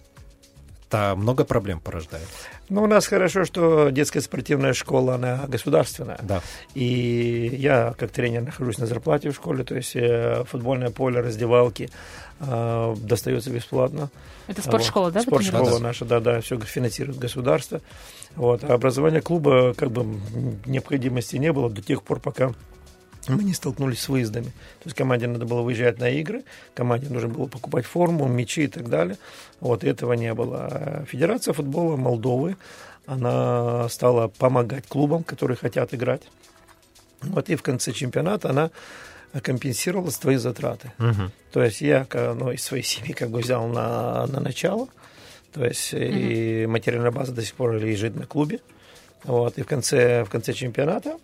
[0.88, 2.28] Это много проблем порождает.
[2.72, 6.18] Ну, у нас хорошо, что детская спортивная школа, она государственная.
[6.24, 6.42] Да.
[6.74, 11.90] И я, как тренер, нахожусь на зарплате в школе, то есть э, футбольное поле, раздевалки
[12.40, 14.10] э, достается бесплатно.
[14.48, 15.14] Это спортшкола, Вот.
[15.16, 15.22] да?
[15.22, 15.84] Спортшкола тренируетесь?
[15.84, 17.82] наша, да, да, все финансирует государство.
[18.38, 18.64] Вот.
[18.64, 20.06] А образование клуба как бы
[20.66, 22.54] необходимости не было до тех пор, пока
[23.28, 24.48] мы не столкнулись с выездами.
[24.48, 28.68] То есть команде надо было выезжать на игры, команде нужно было покупать форму, мячи и
[28.68, 29.18] так далее.
[29.60, 30.68] Вот этого не было.
[30.72, 32.58] А Федерация футбола Молдовы,
[33.06, 36.24] она стала помогать клубам, которые хотят играть.
[37.22, 38.72] Вот и в конце чемпионата она
[39.42, 40.92] компенсировала свои затраты.
[40.98, 41.32] Мгм.
[41.52, 44.88] То есть я ну, из своей семьи как бы взял на, на начало.
[45.54, 48.60] То есть и материальная база до сих пор лежит на клубе.
[49.24, 51.18] Вот, и в конце, в конце чемпионата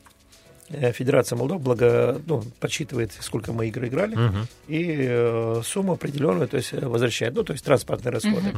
[0.70, 4.48] Федерация Молдов благо, ну, подсчитывает, сколько мы игр играли, Мгм.
[4.68, 8.52] и э, сумму определенную, то есть э, возвращает, ну, то есть транспортные расходы.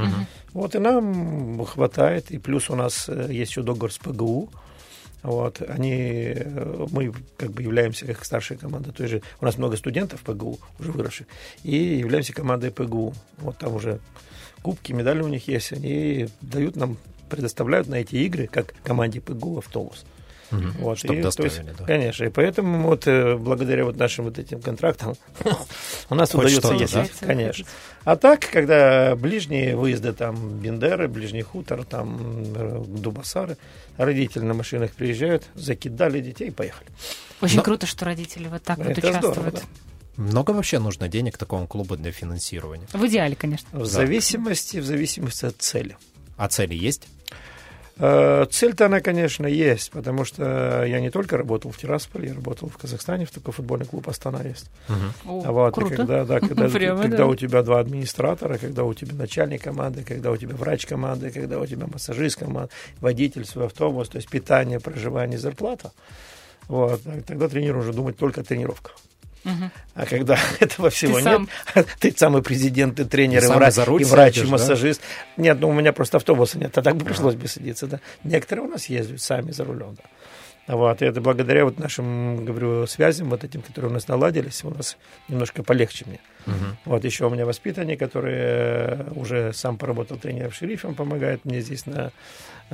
[0.53, 4.49] Вот, и нам хватает, и плюс у нас э, есть еще договор с ПГУ,
[5.21, 5.93] вот, они,
[6.35, 10.21] э, мы как бы являемся как старшая команда, то есть же у нас много студентов
[10.21, 11.27] ПГУ, уже выросших,
[11.63, 13.13] и являемся командой ПГУ.
[13.37, 13.99] Вот там уже
[14.63, 16.97] кубки, медали у них есть, они дают нам,
[17.29, 20.05] предоставляют на эти игры, как команде ПГУ, автобус.
[20.51, 20.71] Мгм.
[20.79, 21.85] Вот, Чтоб и, то доставили, есть, да.
[21.85, 25.15] Конечно, и поэтому вот э, благодаря вот нашим вот этим контрактам
[26.09, 27.27] у нас Хоть удается ездить, да?
[27.27, 27.65] конечно.
[28.03, 32.17] А так, когда ближние выезды, там, Бендеры, Ближний хутор, там,
[32.55, 33.57] э, Дубасары,
[33.97, 36.89] родители на машинах приезжают, закидали детей и поехали.
[37.41, 39.53] Очень Но- круто, что родители вот так вот Это здорово, участвуют.
[39.55, 39.61] да.
[40.23, 42.87] Много вообще нужно денег такому клубу для финансирования?
[42.91, 43.67] В идеале, конечно.
[43.79, 45.95] В зависимости, в зависимости от цели.
[46.35, 47.07] А цели есть?
[47.99, 52.69] Э, Цель-то она, конечно, есть, потому что я не только работал в Тирасполе, я работал
[52.69, 54.71] в Казахстане, в такой футбольный клуб Астана есть.
[54.87, 55.13] Мгм.
[55.25, 55.95] О, А вот, и круто.
[55.97, 57.25] когда, да, когда, Прямо, когда да.
[57.27, 61.59] у тебя два администратора, когда у тебя начальник команды, когда у тебя врач команды, когда
[61.59, 65.91] у тебя массажист команды, водитель свой автобус, то есть питание, проживание, зарплата,
[66.69, 68.95] вот, тогда тренер уже думает только о тренировках.
[69.43, 71.49] А когда этого всего Ты нет, сам.
[71.99, 74.51] ты самый президент, и тренер, И и, врач, и врач, сядешь, и да?
[74.51, 75.01] массажист.
[75.37, 77.99] Нет, ну у меня просто автобуса нет, а так бы пришлось бы садиться, да.
[78.23, 80.03] Некоторые у нас ездят сами за рулем, да.
[80.69, 84.69] Вот, и это благодаря вот нашим, говорю, связям, вот этим, которые у нас наладились, у
[84.69, 84.97] нас
[85.27, 86.19] немножко полегче мне.
[86.45, 86.77] Мгм.
[86.85, 91.87] Вот еще у меня воспитанник, который э, уже сам поработал тренером шерифом, помогает мне здесь
[91.87, 92.11] на,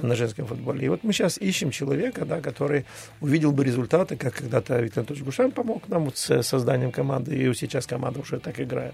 [0.01, 0.85] на женском футболе.
[0.85, 2.85] И вот мы сейчас ищем человека, да, который
[3.21, 7.53] увидел бы результаты, как когда-то Виктор Анатольевич Гушан помог нам вот с созданием команды, и
[7.53, 8.93] сейчас команда уже так играет.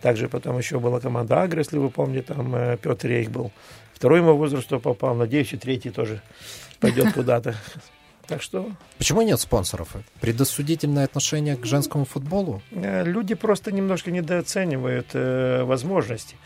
[0.00, 3.52] Также потом еще была команда Агро, если вы помните, там э, Петр Рейх был.
[3.94, 6.22] Второй ему возрасту попал, надеюсь, и третий тоже
[6.80, 7.54] пойдет куда-то.
[8.26, 9.96] Так что Почему нет спонсоров?
[10.20, 12.62] Предосудительное отношение к женскому футболу?
[12.70, 16.36] Э, Люди просто немножко недооценивают э, возможности.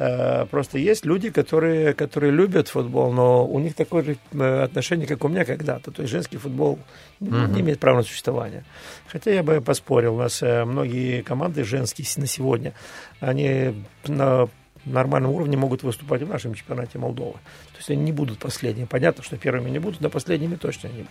[0.00, 5.06] Э, Просто есть люди, которые, которые любят футбол, но у них такое же э, отношение,
[5.06, 5.90] как у меня когда-то.
[5.90, 6.78] То есть женский футбол
[7.20, 7.52] Мгм.
[7.52, 8.64] не имеет права на существование.
[9.06, 12.72] Хотя я бы поспорил, у нас э, многие команды женские на сегодня,
[13.20, 13.74] они
[14.06, 14.48] на
[14.86, 17.34] нормальном уровне могут выступать в нашем чемпионате Молдовы.
[17.72, 18.86] То есть они не будут последними.
[18.86, 21.10] Понятно, что первыми не будут, но последними точно не будут.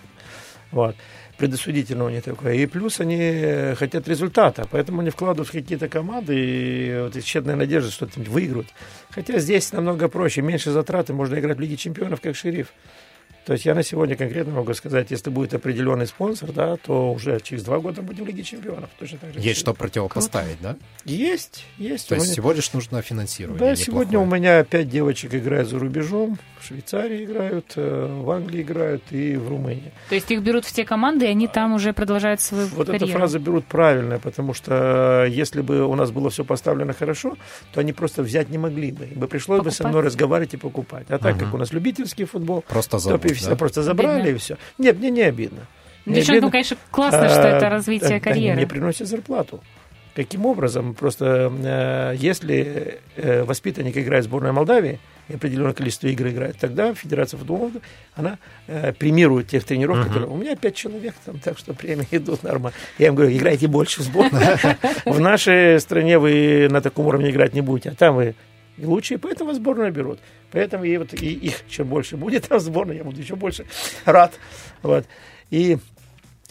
[0.71, 0.95] Вот.
[1.37, 2.55] Предосудительно у них такое.
[2.55, 7.23] И плюс они э, хотят результата, поэтому они вкладывают в какие-то команды и вот, и
[7.23, 8.67] тщетная надежда, что там выиграют.
[9.09, 12.73] Хотя здесь намного проще, меньше затраты, можно играть в Лиге чемпионов как шериф.
[13.45, 17.39] То есть я на сегодня конкретно могу сказать, если будет определенный спонсор, да, то уже
[17.39, 18.89] через два года будем в Лиге чемпионов.
[18.99, 19.39] Точно так же.
[19.39, 20.75] Есть что противопоставить, да?
[21.05, 22.09] Есть, есть.
[22.09, 23.59] То есть меня- всего лишь нужно финансирование.
[23.59, 23.85] да, неплохое.
[23.85, 29.03] сегодня у меня пять девочек играют за рубежом, в Швейцарии играют, э, в Англии играют
[29.11, 29.91] и в Румынии.
[30.09, 33.05] То есть их берут в те команды, и они там уже продолжают свою Вот карьеру.
[33.05, 37.37] эту фразу берут правильно, потому что э, если бы у нас было все поставлено хорошо,
[37.73, 39.05] то они просто взять не могли бы.
[39.05, 39.91] Им бы пришлось бы со Покупать?
[39.93, 41.05] мной разговаривать и покупать.
[41.09, 41.45] А так Мгм.
[41.45, 43.55] как у нас любительский футбол, Просто то забудь, пи- да?
[43.55, 44.35] просто забрали Обидно.
[44.35, 44.57] и все.
[44.77, 45.61] Нет, мне не обидно.
[46.05, 46.51] Не Девчонкам, обидно.
[46.51, 48.51] конечно, классно, что А, это развитие да, карьеры.
[48.53, 49.59] Они мне приносят зарплату.
[50.15, 50.95] Каким образом?
[50.95, 56.93] Просто э, если э, воспитанник играет в сборной Молдавии, и определенное количество игр играет, тогда
[56.93, 57.71] Федерация футбола,
[58.15, 58.37] она
[58.67, 60.07] э, премирует тех тренеров, Мгм.
[60.07, 60.29] которые...
[60.29, 62.75] У меня пять человек там, так что премии идут нормально.
[62.97, 64.41] Я им говорю, играйте больше в сборной.
[65.05, 68.35] В нашей стране вы на таком уровне играть не будете, а там вы
[68.77, 70.19] лучшие, поэтому сборную берут.
[70.51, 73.65] Поэтому и, вот, и их чем больше будет там сборной, я буду еще больше
[74.05, 74.33] рад.
[74.81, 75.05] Вот.
[75.51, 75.77] И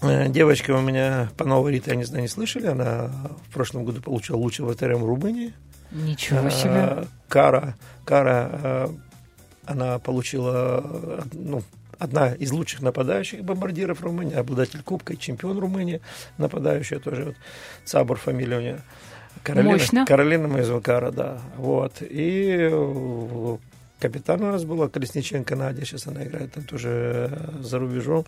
[0.00, 3.10] Э, Девочка у меня по новой Рита, я не знаю, не слышали, она
[3.48, 5.52] в прошлом году получила лучшего вратарем в Румынии.
[5.90, 6.72] Ничего себе.
[6.72, 7.74] Э, Кара,
[8.04, 8.88] Кара, э,
[9.66, 11.62] она получила, ну,
[11.98, 16.00] одна из лучших нападающих бомбардиров Румынии, обладатель кубка и чемпион Румынии,
[16.38, 17.36] нападающая тоже, вот,
[17.84, 18.80] Цабур фамилия у нее.
[19.42, 20.06] Каролина, Мощно.
[20.06, 21.38] Каролина Майзвакара, да.
[21.56, 22.02] Вот.
[22.02, 23.56] И э,
[24.00, 28.24] капитан у нас была Колесниченко Надя, сейчас она играет там тоже э, за рубежом.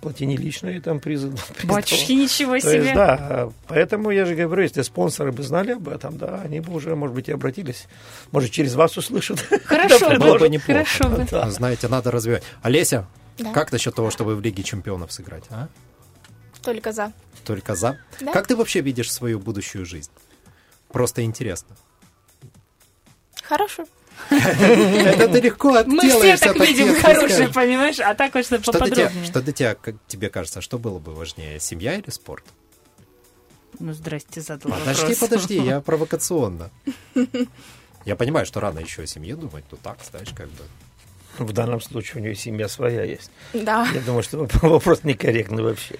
[0.00, 1.32] Платини лично ей там призы.
[1.64, 2.94] Батюшки, ничего То есть, себе.
[2.94, 6.94] да, поэтому я же говорю, если спонсоры бы знали об этом, да, они бы уже,
[6.94, 7.86] может быть, и обратились.
[8.30, 9.38] Может, через вас услышат.
[9.64, 10.84] Хорошо Было бы, неплохо.
[10.84, 11.26] хорошо бы.
[11.30, 11.48] Да.
[11.50, 12.42] Знаете, надо развивать.
[12.62, 13.06] Олеся,
[13.38, 13.52] Да.
[13.52, 15.44] как насчет того, чтобы в Лиге чемпионов сыграть?
[15.50, 15.68] а?
[16.62, 17.12] Только за.
[17.44, 17.98] Только за.
[18.20, 18.32] Да.
[18.32, 20.10] Как ты вообще видишь свою будущую жизнь?
[20.92, 21.76] Просто интересно.
[23.42, 23.84] Хорошо.
[24.30, 28.00] Это ты легко Мы все так видим хорошее, понимаешь?
[28.00, 29.24] А так вот что Что для, тебя, поподробнее.
[29.26, 32.44] что тебе кажется, что было бы важнее, семья или спорт?
[33.78, 35.18] Ну, здрасте, задала Подожди, вопрос.
[35.18, 36.70] подожди, я провокационно.
[38.04, 40.62] Я понимаю, что рано еще о семье думать, но так, знаешь, как бы.
[41.38, 43.30] В данном случае у нее семья своя есть.
[43.52, 43.88] Да.
[43.92, 45.98] Я думаю, что вопрос некорректный вообще.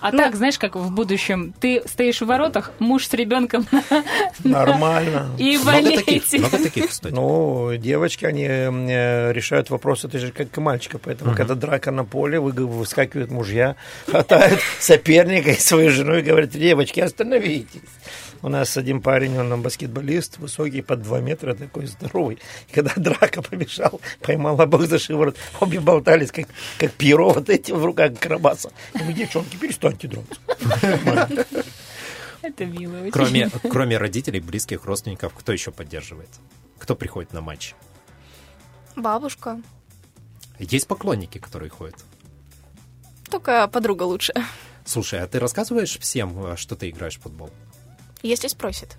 [0.00, 3.66] А так, знаешь, как в будущем, ты стоишь в воротах, муж с ребенком
[4.44, 5.28] Нормально.
[5.38, 6.38] и Много таких, болеете.
[6.38, 7.12] много таких, кстати.
[7.14, 10.98] Ну, девочки, они э, решают вопросы, это же как и мальчика.
[10.98, 16.50] Поэтому, когда драка на поле, вы- выскакивают мужья, хватают соперника и свою жену и говорят,
[16.50, 17.80] девочки, остановитесь.
[18.46, 22.38] У нас один парень, он баскетболист, высокий, под 2 метра, такой здоровый.
[22.68, 26.46] И когда драка побежал, поймал обоих за шиворот, обе болтались, как,
[26.78, 28.70] как пиро, вот эти в руках карабаса.
[28.94, 31.44] Я говорю, девчонки, перестаньте драться.
[32.42, 33.10] Это мило очень.
[33.10, 36.30] Кроме, кроме родителей, близких, родственников, кто еще поддерживает?
[36.78, 37.74] Кто приходит на матч?
[38.94, 39.60] Бабушка.
[40.60, 41.96] Есть поклонники, которые ходят?
[43.28, 44.34] Только подруга лучше.
[44.84, 47.50] Слушай, а ты рассказываешь всем, э, что ты играешь в футбол?
[48.22, 48.96] Если спросит.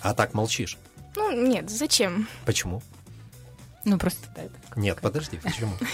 [0.00, 0.78] А так молчишь.
[1.16, 2.28] Ну, нет, зачем?
[2.44, 2.82] Почему?
[3.84, 5.72] Ну, просто да, это Нет, подожди, почему?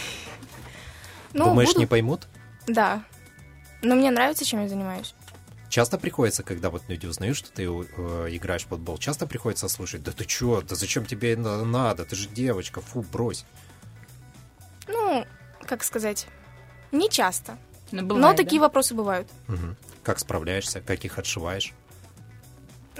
[1.33, 2.27] Ну, Думаешь, буду- не поймут?
[2.67, 3.05] Да.
[3.83, 5.15] Но мне нравится, чем я занимаюсь.
[5.69, 7.67] Часто приходится, когда вот люди узнают, что ты э,
[8.31, 12.17] играешь в футбол, часто приходится слушать, да ты чё, да зачем тебе это надо, ты
[12.17, 13.45] же девочка, фу, брось.
[14.89, 15.25] Ну,
[15.67, 16.27] как сказать,
[16.91, 17.57] не часто.
[17.93, 18.67] Ну, Но бывает, такие да.
[18.67, 19.29] вопросы бывают.
[19.47, 19.77] Мгм.
[20.03, 21.73] Как справляешься, как их отшиваешь?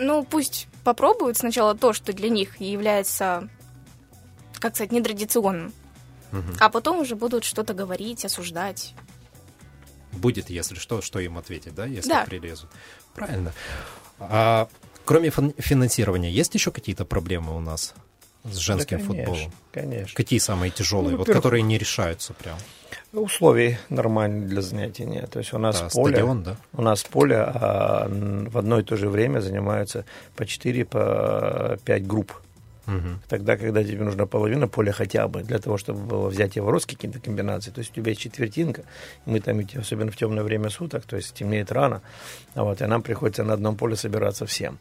[0.03, 3.49] Ну, пусть попробуют сначала то, что для них является,
[4.59, 5.73] как сказать, нетрадиционным.
[6.33, 6.55] Мгм.
[6.59, 8.95] А потом уже будут что-то говорить, осуждать.
[10.13, 12.25] Будет, если что, что им ответить, да, если Да.
[12.25, 12.71] прилезут.
[13.15, 13.53] Правильно.
[14.19, 14.69] А
[15.05, 17.95] кроме фин- финансирования, есть еще какие-то проблемы у нас
[18.45, 19.53] с женским Да, конечно, футболом?
[19.73, 20.15] Конечно.
[20.17, 22.57] Какие самые тяжелые, Ну, вот которые не решаются прям?
[23.13, 25.31] Условий нормальных для занятий нет.
[25.31, 26.57] То есть у нас Да, поле, стадион, да?
[26.73, 30.05] у нас поле а, в одно и то же время занимаются
[30.37, 32.33] по 4, по 5 групп.
[32.87, 33.21] Мгм.
[33.29, 36.87] Тогда, когда тебе нужна половина поля хотя бы, для того, чтобы было взятие ворот с
[36.87, 37.75] какими-то комбинациями.
[37.75, 38.83] То есть у тебя есть четвертинка,
[39.27, 42.03] и мы там, особенно в темное время суток, то есть темнеет рано,
[42.55, 44.79] а вот, и нам приходится на одном поле собираться всем.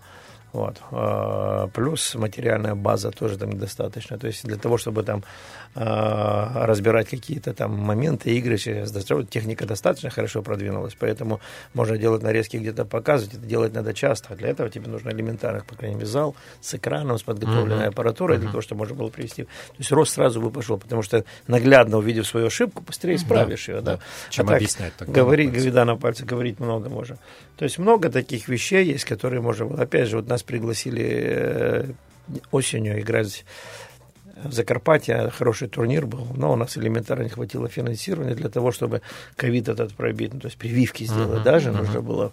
[0.53, 0.77] Вот.
[0.91, 4.17] А, Плюс материальная база тоже там недостаточно.
[4.17, 5.23] То есть для того, чтобы там
[5.75, 11.39] а, разбирать какие-то там моменты, игры, сейчас достаточно- техника достаточно хорошо продвинулась, поэтому
[11.73, 14.33] можно делать нарезки где-то показывать, это делать надо часто.
[14.33, 17.89] А Для этого тебе нужно элементарно, по крайней мере, зал с экраном, с подготовленной Мгм.
[17.89, 19.43] аппаратурой, для того, чтобы можно было привести.
[19.43, 23.81] То есть рост сразу бы пошел, потому что наглядно увидев свою ошибку, быстрее исправишь ее.
[23.81, 23.97] Да.
[23.97, 23.99] да.
[24.29, 27.17] Чем А так объяснять тогда Говорить, на говорить, да, на пальце говорить много можно.
[27.57, 29.81] То есть много таких вещей есть, которые можно было.
[29.83, 31.85] Опять же, вот нас пригласили э,
[32.51, 33.45] осенью играть
[34.43, 39.01] в Закарпатье, хороший турнир был, но у нас элементарно не хватило финансирования для того, чтобы
[39.35, 41.77] ковид этот пробить, ну, то есть прививки сделать Мгм, даже мгм.
[41.79, 42.31] нужно было.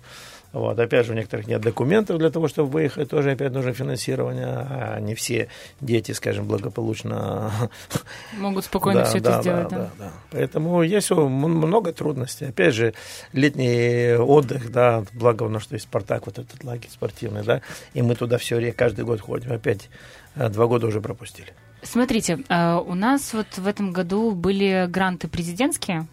[0.57, 0.79] Вот.
[0.79, 4.99] Опять же, у некоторых нет документов для того, чтобы выехать, тоже опять нужно финансирование, а
[5.01, 5.49] не все
[5.83, 7.53] дети, скажем, благополучно
[8.39, 9.91] Могут спокойно все это сделать, да.
[9.99, 10.13] да.
[10.31, 12.47] Поэтому есть много трудностей.
[12.47, 12.95] Опять же,
[13.35, 17.61] летний отдых, да, благо у нас, что есть Спартак, вот этот лагерь спортивный, да,
[17.93, 19.53] и мы туда все время каждый год ходим.
[19.53, 19.91] Опять
[20.37, 21.53] э, два года уже пропустили.
[21.83, 26.07] Смотрите, э, у нас вот в этом году были гранты президентские,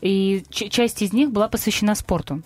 [0.00, 2.42] и часть из них была посвящена спорту.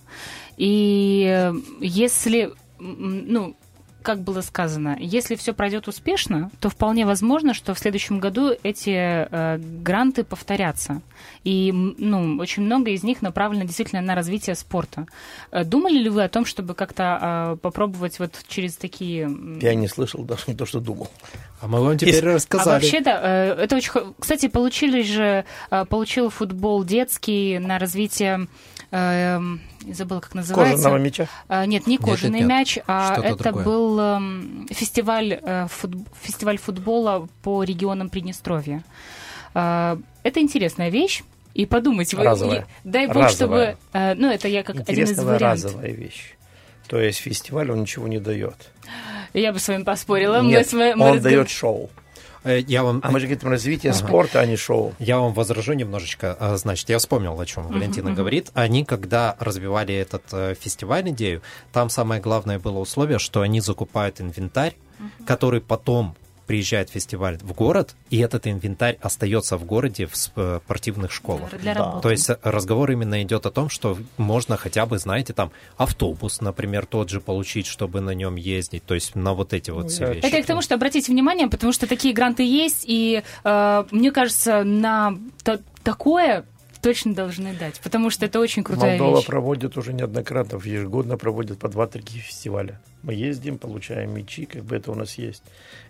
[0.57, 3.57] И э, если, ну,
[4.03, 8.91] как было сказано, если все пройдет успешно, то вполне возможно, что в следующем году эти
[8.97, 11.03] э, гранты повторятся.
[11.45, 15.07] И ну, очень много из них направлено действительно на развитие спорта.
[15.51, 19.31] Э, Думали ли вы о том, чтобы как-то э, попробовать вот через такие...
[19.61, 21.11] Я не слышал даже не то, что думал.
[21.61, 22.83] А мы вам теперь Если- а рассказали.
[22.83, 23.93] вообще, да, э, это очень...
[24.19, 28.49] Кстати, получили же, э, получил футбол детский на развитие...
[28.91, 29.41] э,
[29.93, 30.77] забыла, как называется.
[30.77, 31.29] Кожаного мяча.
[31.49, 32.49] А, Нет, не кожаный нет, нет.
[32.49, 33.65] мяч, а это другое.
[33.65, 38.83] был эм, фестиваль, э, фут- фестиваль футбола по регионам Приднестровья.
[39.55, 41.23] А, Это интересная вещь.
[41.55, 42.61] И подумать, вы, Разовая.
[42.61, 43.73] и- дай бог, Разовая.
[43.73, 43.77] чтобы...
[43.93, 45.65] э, Ну, это я как один из Интересная вариантов.
[45.65, 46.35] разовая вещь.
[46.87, 48.55] То есть фестиваль он ничего не дает.
[49.35, 50.43] Я бы с вами поспорила.
[50.43, 51.91] Мы Нет, с вами- мы он разгов- дает шоу.
[52.45, 54.95] Э, Я вам, А мы же говорим развитие спорта, а не шоу.
[54.99, 56.37] я вам возражу немножечко.
[56.41, 58.51] А, Значит, я вспомнил, о чем Валентина говорит.
[58.55, 64.21] Они, когда развивали этот э, фестиваль, идею, там самое главное было условие, что они закупают
[64.21, 64.75] инвентарь,
[65.27, 66.15] который потом
[66.51, 71.57] приезжает фестиваль в город, и этот инвентарь остается в городе в э, спортивных школах.
[71.61, 71.85] Для Да.
[71.85, 72.03] работы.
[72.03, 76.87] То есть разговор именно идет о том, что можно хотя бы, знаете, там автобус, например,
[76.87, 78.85] тот же получить, чтобы на нем ездить.
[78.85, 80.27] То есть на вот эти вот Ну, все вещи.
[80.27, 84.65] Это к тому, что обратите внимание, потому что такие гранты есть, и э, мне кажется,
[84.65, 86.45] на та- такое
[86.83, 89.27] точно должны дать, потому что это очень крутая Молдова вещь.
[89.27, 92.81] проводит уже неоднократно, ежегодно проводит по два-три фестиваля.
[93.03, 95.43] Мы ездим, получаем мячи, как бы это у нас есть.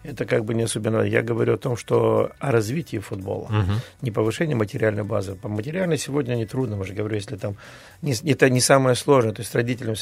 [0.05, 1.03] Это как бы не особенно...
[1.03, 3.80] Я говорю о том, что о развитии футбола, Мгм.
[4.03, 5.34] не повышении материальной базы.
[5.34, 7.57] По материальной сегодня не трудно, мы же говорю, если там...
[8.03, 9.97] Не, это не самое сложное, то есть с родителями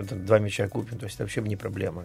[0.00, 2.04] вот там два мяча купим, то есть это вообще не проблема.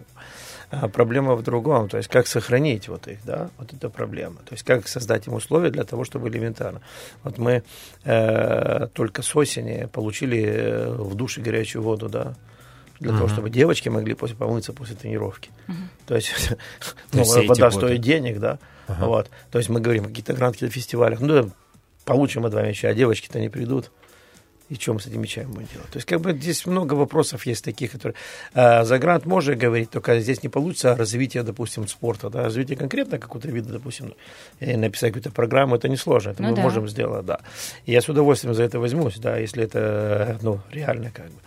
[0.70, 4.36] А проблема в другом, то есть как сохранить вот их, да, вот это проблема.
[4.44, 6.82] То есть как создать им условия для того, чтобы элементарно.
[7.24, 7.62] Вот мы
[8.04, 12.34] э, только с осени получили э, в душе горячую воду, да,
[13.00, 13.32] для того, Мгм.
[13.32, 15.50] чтобы девочки могли после, помыться после тренировки.
[16.06, 16.52] То есть,
[17.12, 17.70] ну, вода годы.
[17.70, 18.58] стоит денег, да.
[18.88, 19.06] Ага.
[19.06, 19.30] Вот.
[19.50, 21.20] То есть мы говорим о каких-то грантах, каких-то фестивалях.
[21.20, 21.48] Ну, да,
[22.04, 23.90] получим мы два мяча, а девочки-то не придут.
[24.68, 25.88] И что мы с этими мячами будем делать?
[25.90, 28.14] То есть, как бы здесь много вопросов есть таких, которые...
[28.52, 33.18] а, за грант можно говорить, только здесь не получится развитие, допустим, спорта, да, развитие конкретно
[33.18, 34.14] какого-то вида, допустим,
[34.60, 36.62] э, написать какую-то программу, это несложно, это Ну мы да.
[36.62, 37.40] можем сделать, да.
[37.86, 41.40] И я с удовольствием за это возьмусь, да, если это, ну, реально как бы.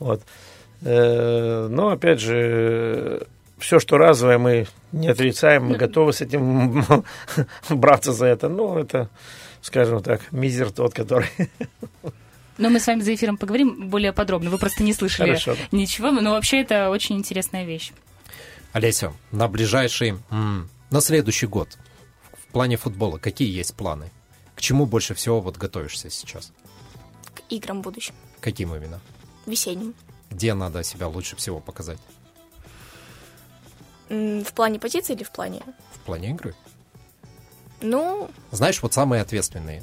[0.00, 0.22] Вот.
[0.82, 3.26] Э, Но, опять же,
[3.58, 6.84] все, что разовое, мы не отрицаем, мы готовы с этим
[7.70, 8.48] браться за это.
[8.48, 9.08] Ну, это,
[9.62, 11.28] скажем так, мизер тот, который...
[12.58, 14.50] Но мы с вами за эфиром поговорим более подробно.
[14.50, 15.56] Вы просто не слышали Хорошо.
[15.72, 17.92] ничего, но вообще это очень интересная вещь.
[18.72, 21.78] Олеся, на ближайший, на следующий год
[22.32, 24.10] в плане футбола какие есть планы?
[24.54, 26.52] К чему больше всего вот готовишься сейчас?
[27.34, 28.14] К играм будущим.
[28.40, 29.00] Каким именно?
[29.44, 29.94] Весенним.
[30.30, 31.98] Где надо себя лучше всего показать?
[34.08, 35.62] В плане позиции или в плане?
[35.94, 36.54] В плане игры?
[37.82, 39.82] Ну, Знаешь, вот самые ответственные.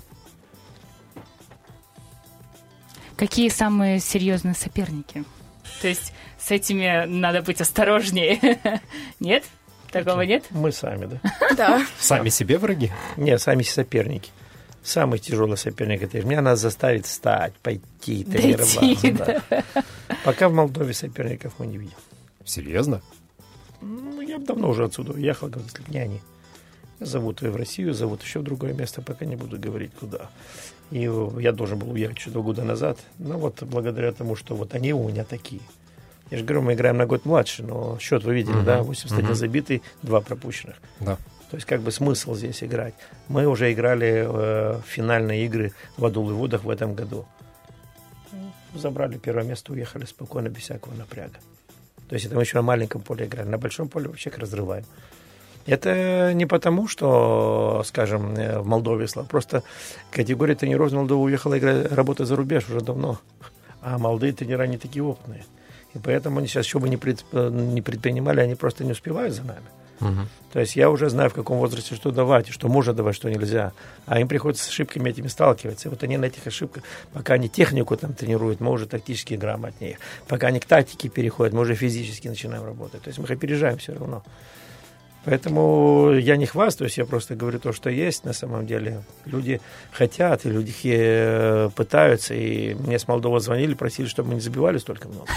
[3.17, 5.23] Какие самые серьезные соперники?
[5.81, 8.59] То есть с этими надо быть осторожнее.
[9.19, 9.43] Нет?
[9.91, 10.45] Такого нет?
[10.49, 11.21] Мы сами, да?
[11.55, 11.85] да.
[11.99, 12.91] Сами себе враги?
[13.15, 14.31] Нет, сами соперники.
[14.81, 19.11] Самый тяжелый соперник это меня надо заставить встать, пойти, тренироваться.
[19.51, 19.63] да.
[20.25, 21.95] Пока в Молдове соперников мы не видим.
[22.43, 23.01] Серьезно?
[23.81, 26.21] Ну, я давно уже отсюда уехал, говорю, если не они.
[26.99, 30.29] Зовут и в Россию, зовут еще в другое место, пока не буду говорить куда.
[30.93, 31.09] И
[31.41, 32.99] я должен был уехать еще два года назад.
[33.17, 35.61] Но вот благодаря тому, что вот они у меня такие.
[36.29, 39.25] Я же говорю, мы играем на год младше, но счет вы видели, Мгм, да, 81
[39.25, 39.35] мгм.
[39.35, 40.75] забитый, два пропущенных.
[40.99, 41.15] Да.
[41.49, 42.93] То есть как бы смысл здесь играть.
[43.27, 47.25] Мы уже играли э, финальные игры в Адулы-Водах в этом году.
[48.75, 51.39] Забрали первое место, уехали спокойно, без всякого напряга.
[52.07, 53.47] То есть это мы еще на маленьком поле играли.
[53.47, 54.85] На большом поле вообще их разрываем.
[55.65, 59.29] Это не потому, что, скажем, э, в Молдове слабо.
[59.29, 59.63] Просто
[60.11, 63.19] категория тренеров из Молдовы уехала играть, работать за рубеж уже давно.
[63.81, 65.45] А молодые тренера не такие опытные.
[65.93, 69.65] И поэтому они сейчас, что бы пред- ни предпринимали, они просто не успевают за нами.
[69.99, 70.27] Мгм.
[70.51, 73.71] То есть я уже знаю, в каком возрасте что давать, что можно давать, что нельзя.
[74.05, 75.87] А им приходится с ошибками этими сталкиваться.
[75.87, 76.83] И вот они на этих ошибках,
[77.13, 79.97] пока они технику там тренируют, мы уже тактически грамотнее.
[80.27, 83.01] Пока они к тактике переходят, мы уже физически начинаем работать.
[83.01, 84.23] То есть мы их опережаем все равно.
[85.25, 89.03] Поэтому я не хвастаюсь, я просто говорю то, что есть на самом деле.
[89.25, 89.61] Люди
[89.91, 92.33] хотят, и люди пытаются.
[92.33, 95.27] И мне с Молдовы звонили, просили, чтобы мы не забивали столько много.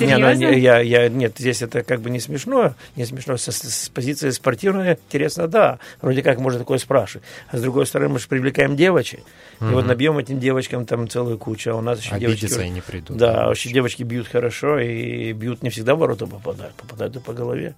[0.00, 0.32] Не, ну, Серьезно?
[0.34, 3.36] не, я, я, нет, здесь это как бы не смешно, не смешно.
[3.38, 5.78] С, с- с позиции спортивной интересно, да.
[6.02, 7.26] Вроде как можно такое спрашивать.
[7.50, 9.20] А с другой стороны, мы же привлекаем девочек.
[9.60, 11.70] И вот набьем этим девочкам там целую кучу.
[11.70, 12.44] А у нас еще девочки...
[12.44, 13.16] Обидятся и не придут.
[13.16, 17.32] Да, вообще девочки бьют хорошо, и бьют не всегда в ворота попадают, попадают и по
[17.32, 17.74] голове.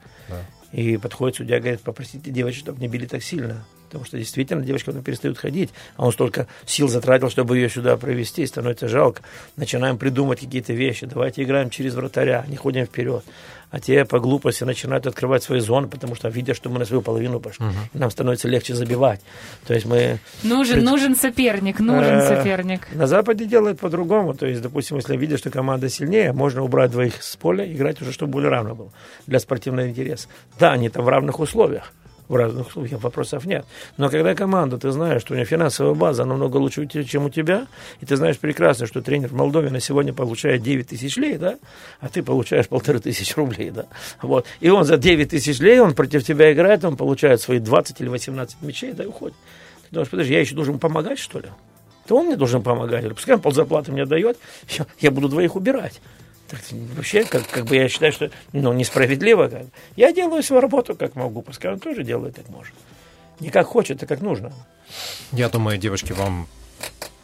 [0.72, 3.64] И подходит судья, говорит, попросите девочек, чтобы не били так сильно.
[3.90, 7.96] Потому что действительно девочка она перестает ходить, а он столько сил затратил, чтобы ее сюда
[7.96, 9.22] провести, становится жалко.
[9.56, 11.06] Начинаем придумать какие-то вещи.
[11.06, 13.24] Давайте играем через вратаря, не ходим вперед.
[13.72, 17.02] А те по глупости начинают открывать свои зоны, потому что видят, что мы на свою
[17.02, 17.66] половину пошли.
[17.92, 19.20] И нам становится легче забивать.
[19.66, 22.88] То есть мы Нужен, Пред- нужен соперник, нужен Э, соперник.
[22.92, 24.34] на Западе делают по-другому.
[24.34, 28.12] То есть, допустим, если видят, что команда сильнее, можно убрать двоих с поля, играть уже,
[28.12, 28.92] чтобы более равно было
[29.26, 30.28] для спортивного интереса.
[30.60, 31.92] Да, они там в равных условиях.
[32.30, 33.66] В разных условиях вопросов нет.
[33.96, 37.66] Но когда команда, ты знаешь, что у нее финансовая база намного лучше, чем у тебя,
[38.00, 41.56] и ты знаешь прекрасно, что тренер в Молдове на сегодня получает 9 тысяч лей, да,
[41.98, 43.86] а ты получаешь полторы тысячи рублей, да,
[44.22, 44.46] вот.
[44.60, 48.08] И он за 9 тысяч лей, он против тебя играет, он получает свои 20 или
[48.08, 49.36] 18 мячей, да, и уходит.
[49.82, 51.48] Ты думаешь, подожди, я еще должен помогать, что ли?
[52.06, 53.08] то он мне должен помогать.
[53.08, 54.38] Пускай он ползарплаты мне дает,
[55.00, 56.00] я буду двоих убирать.
[56.96, 59.50] Вообще, как, как бы я считаю, что ну, несправедливо.
[59.96, 62.74] Я делаю свою работу как могу, пускай он тоже делает как может.
[63.40, 64.52] Не как хочет, а как нужно.
[65.32, 66.48] Я думаю, девушки, вам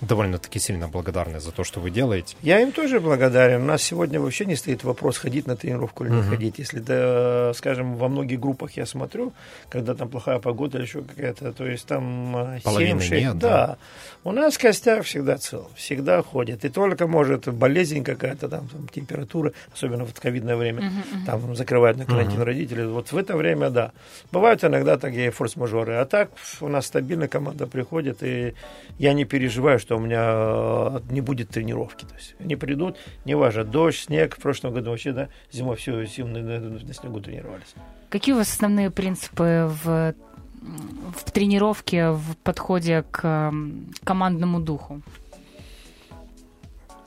[0.01, 2.36] довольно-таки сильно благодарны за то, что вы делаете.
[2.42, 3.62] Я им тоже благодарен.
[3.62, 6.30] У нас сегодня вообще не стоит вопрос, ходить на тренировку или не Мгм.
[6.30, 6.59] ходить.
[6.59, 9.32] Если, да, скажем, во многих группах я смотрю,
[9.68, 13.66] когда там плохая погода или еще какая-то, то есть там э, Половины 7-6, нет, да.
[13.66, 13.76] да.
[14.24, 16.64] У нас костяк всегда цел, всегда ходит.
[16.64, 20.92] И только, может, болезнь какая-то, там, там, температура, особенно в ковидное время,
[21.26, 22.84] там закрывают на карантин родители.
[22.84, 23.92] Вот в это время, да.
[24.32, 25.94] Бывают иногда такие форс-мажоры.
[25.94, 26.30] А так
[26.61, 28.55] у нас стабильно команда приходит, и
[28.99, 32.05] я не переживаю, что у меня э, не будет тренировки.
[32.05, 34.34] То есть они придут, неважно, дождь, снег.
[34.37, 37.72] В прошлом году вообще, да, зимой всю зиму на, на- снегу тренировались.
[38.11, 40.14] Какие у вас основные принципы в,
[41.16, 43.53] в тренировке, в подходе к
[44.03, 45.03] командному духу?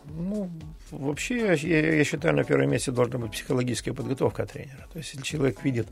[0.05, 0.49] Ну,
[0.91, 4.87] вообще, я, я- считаю, на первом месте должна быть психологическая подготовка тренера.
[4.91, 5.87] То есть, если человек видит,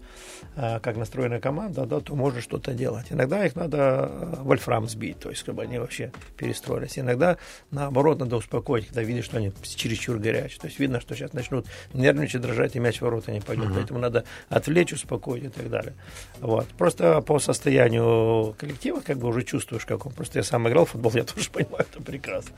[0.56, 3.08] а, как настроена команда, да, то может что-то делать.
[3.12, 6.98] Иногда их надо а, вольфрам сбить, то есть, чтобы они вообще перестроились.
[7.00, 7.38] Иногда,
[7.72, 10.60] наоборот, надо успокоить, когда видишь, что они чересчур горячие.
[10.60, 13.68] То есть, видно, что сейчас начнут нервничать, дрожать, и мяч в ворота не пойдет.
[13.74, 15.94] Поэтому надо отвлечь, успокоить и так далее.
[16.40, 16.68] Вот.
[16.78, 20.14] Просто по состоянию коллектива как бы уже чувствуешь, как он.
[20.14, 22.52] Просто я сам играл в футбол, я тоже понимаю это прекрасно.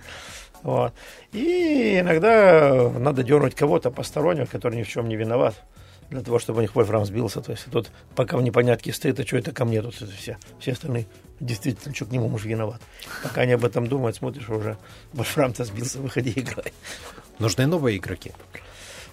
[0.63, 0.93] Вот.
[1.31, 2.28] И иногда
[2.99, 5.55] надо дернуть кого-то постороннего, который ни в чем не виноват,
[6.09, 7.41] для того, чтобы у них вольфрам сбился.
[7.41, 10.37] То есть тут пока в непонятке стоит, а что это ко мне тут это все,
[10.59, 11.05] все остальные
[11.39, 12.81] действительно, что к нему муж виноват.
[13.23, 14.77] Пока они об этом думают, смотришь, уже
[15.13, 16.73] вольфрам-то сбился, выходи и играй.
[17.39, 18.31] Нужны новые игроки.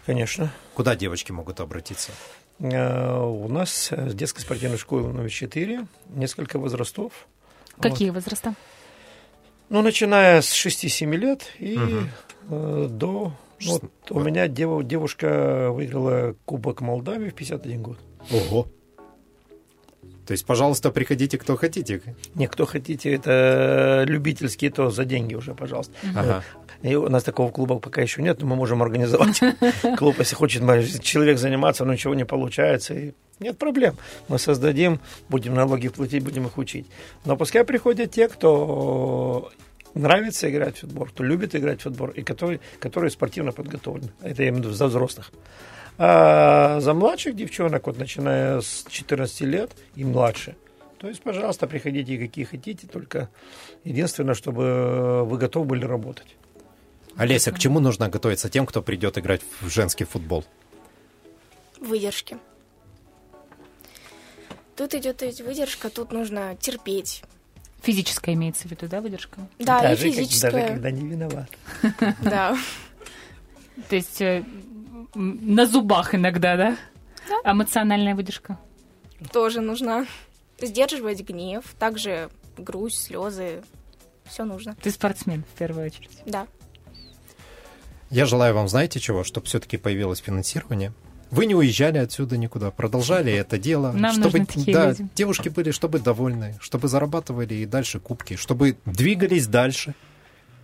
[0.06, 0.52] Конечно.
[0.74, 2.12] Куда девочки могут обратиться?
[2.58, 7.12] Э, У нас с детской спортивной школы номер 4 несколько возрастов.
[7.80, 8.54] Какие возраста?
[9.68, 12.10] Ну, начиная с 6-7 лет и Мгм.
[12.48, 13.32] Э, до...
[13.64, 17.98] Вот у меня дева- девушка выиграла Кубок Молдавии в 51 год.
[18.30, 18.66] Ого.
[20.26, 22.02] То есть, пожалуйста, приходите, кто хотите.
[22.34, 25.94] Не, кто хотите, это любительские, то за деньги уже, пожалуйста.
[26.16, 26.42] Ага.
[26.82, 29.40] И у нас такого клуба пока еще нет, но мы можем организовать
[29.98, 30.62] клуб, если хочет
[31.02, 32.94] человек заниматься, но ничего не получается.
[32.94, 33.96] И нет проблем.
[34.28, 36.86] Мы создадим, будем налоги платить, будем их учить.
[37.24, 39.50] Но пускай приходят те, кто
[39.98, 44.12] нравится играть в футбол, кто любит играть в футбол и которые, которые спортивно подготовлены.
[44.22, 45.32] Это я имею в виду за взрослых.
[45.98, 50.56] А за младших девчонок, вот начиная с 14 лет и младше,
[50.98, 53.28] то есть, пожалуйста, приходите какие хотите, только
[53.84, 56.36] единственное, чтобы вы готовы были работать.
[57.16, 60.44] Олеся, к чему нужно готовиться тем, кто придет играть в женский футбол?
[61.80, 62.38] Выдержки.
[64.74, 67.22] Тут идет то есть, выдержка, тут нужно терпеть.
[67.86, 69.46] Физическая имеется в виду, да, выдержка?
[69.60, 70.50] Да, даже, и как- физическая.
[70.50, 71.48] даже когда не виноват.
[72.20, 72.56] Да.
[73.88, 74.42] То есть э,
[75.14, 76.76] на зубах иногда, да?
[77.44, 78.58] А Эмоциональная выдержка.
[79.32, 80.06] тоже нужно
[80.60, 82.28] сдерживать гнев, также
[82.58, 83.62] грусть, слезы,
[84.24, 84.74] все нужно.
[84.82, 86.18] Ты спортсмен, в первую очередь.
[86.26, 86.48] Да.
[88.10, 90.92] Я желаю вам, знаете чего, чтобы все-таки появилось финансирование.
[91.30, 93.92] Вы не уезжали отсюда никуда, продолжали это дело.
[93.92, 95.08] Нам чтобы нужны такие да, люди.
[95.14, 99.94] девушки были, чтобы довольны, чтобы зарабатывали и дальше кубки, чтобы двигались дальше.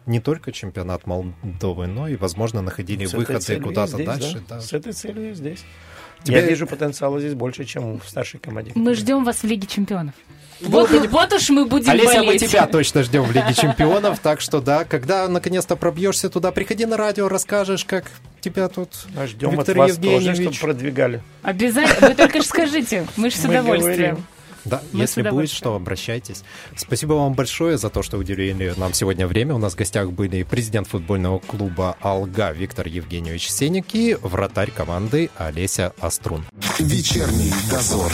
[0.04, 4.42] Не только чемпионат Молдовы, но и, возможно, находили С выходы куда-то дальше.
[4.48, 4.56] да.
[4.56, 4.60] да.
[4.60, 5.64] С этой целью я здесь.
[6.24, 8.72] Тебя- Я вижу потенциала здесь больше, чем в старшей команде.
[8.74, 10.14] Мы ждем вас в Лиге чемпионов.
[10.60, 12.48] Вот, мы- вот уж мы будем Олеся, мы болеть.
[12.48, 16.96] тебя точно ждем в Лиге Чемпионов, так что да, когда наконец-то пробьешься туда, приходи на
[16.96, 18.04] радио, расскажешь, как
[18.40, 20.56] тебя тут А ждем Виктор от вас тоже, Евгеньевич.
[20.58, 21.20] чтобы продвигали.
[21.42, 22.08] Обязательно.
[22.10, 23.06] Вы только же скажите.
[23.16, 24.24] Мы же с Мы удовольствием.
[24.64, 26.42] Да, Мы если будет что, обращайтесь.
[26.76, 29.54] Спасибо вам большое за то, что уделили нам сегодня время.
[29.54, 35.30] У нас в гостях были президент футбольного клуба «Алга» Виктор Евгеньевич Сеник и вратарь команды
[35.36, 36.44] Олеся Острун.
[36.78, 38.12] Вечерний дозор.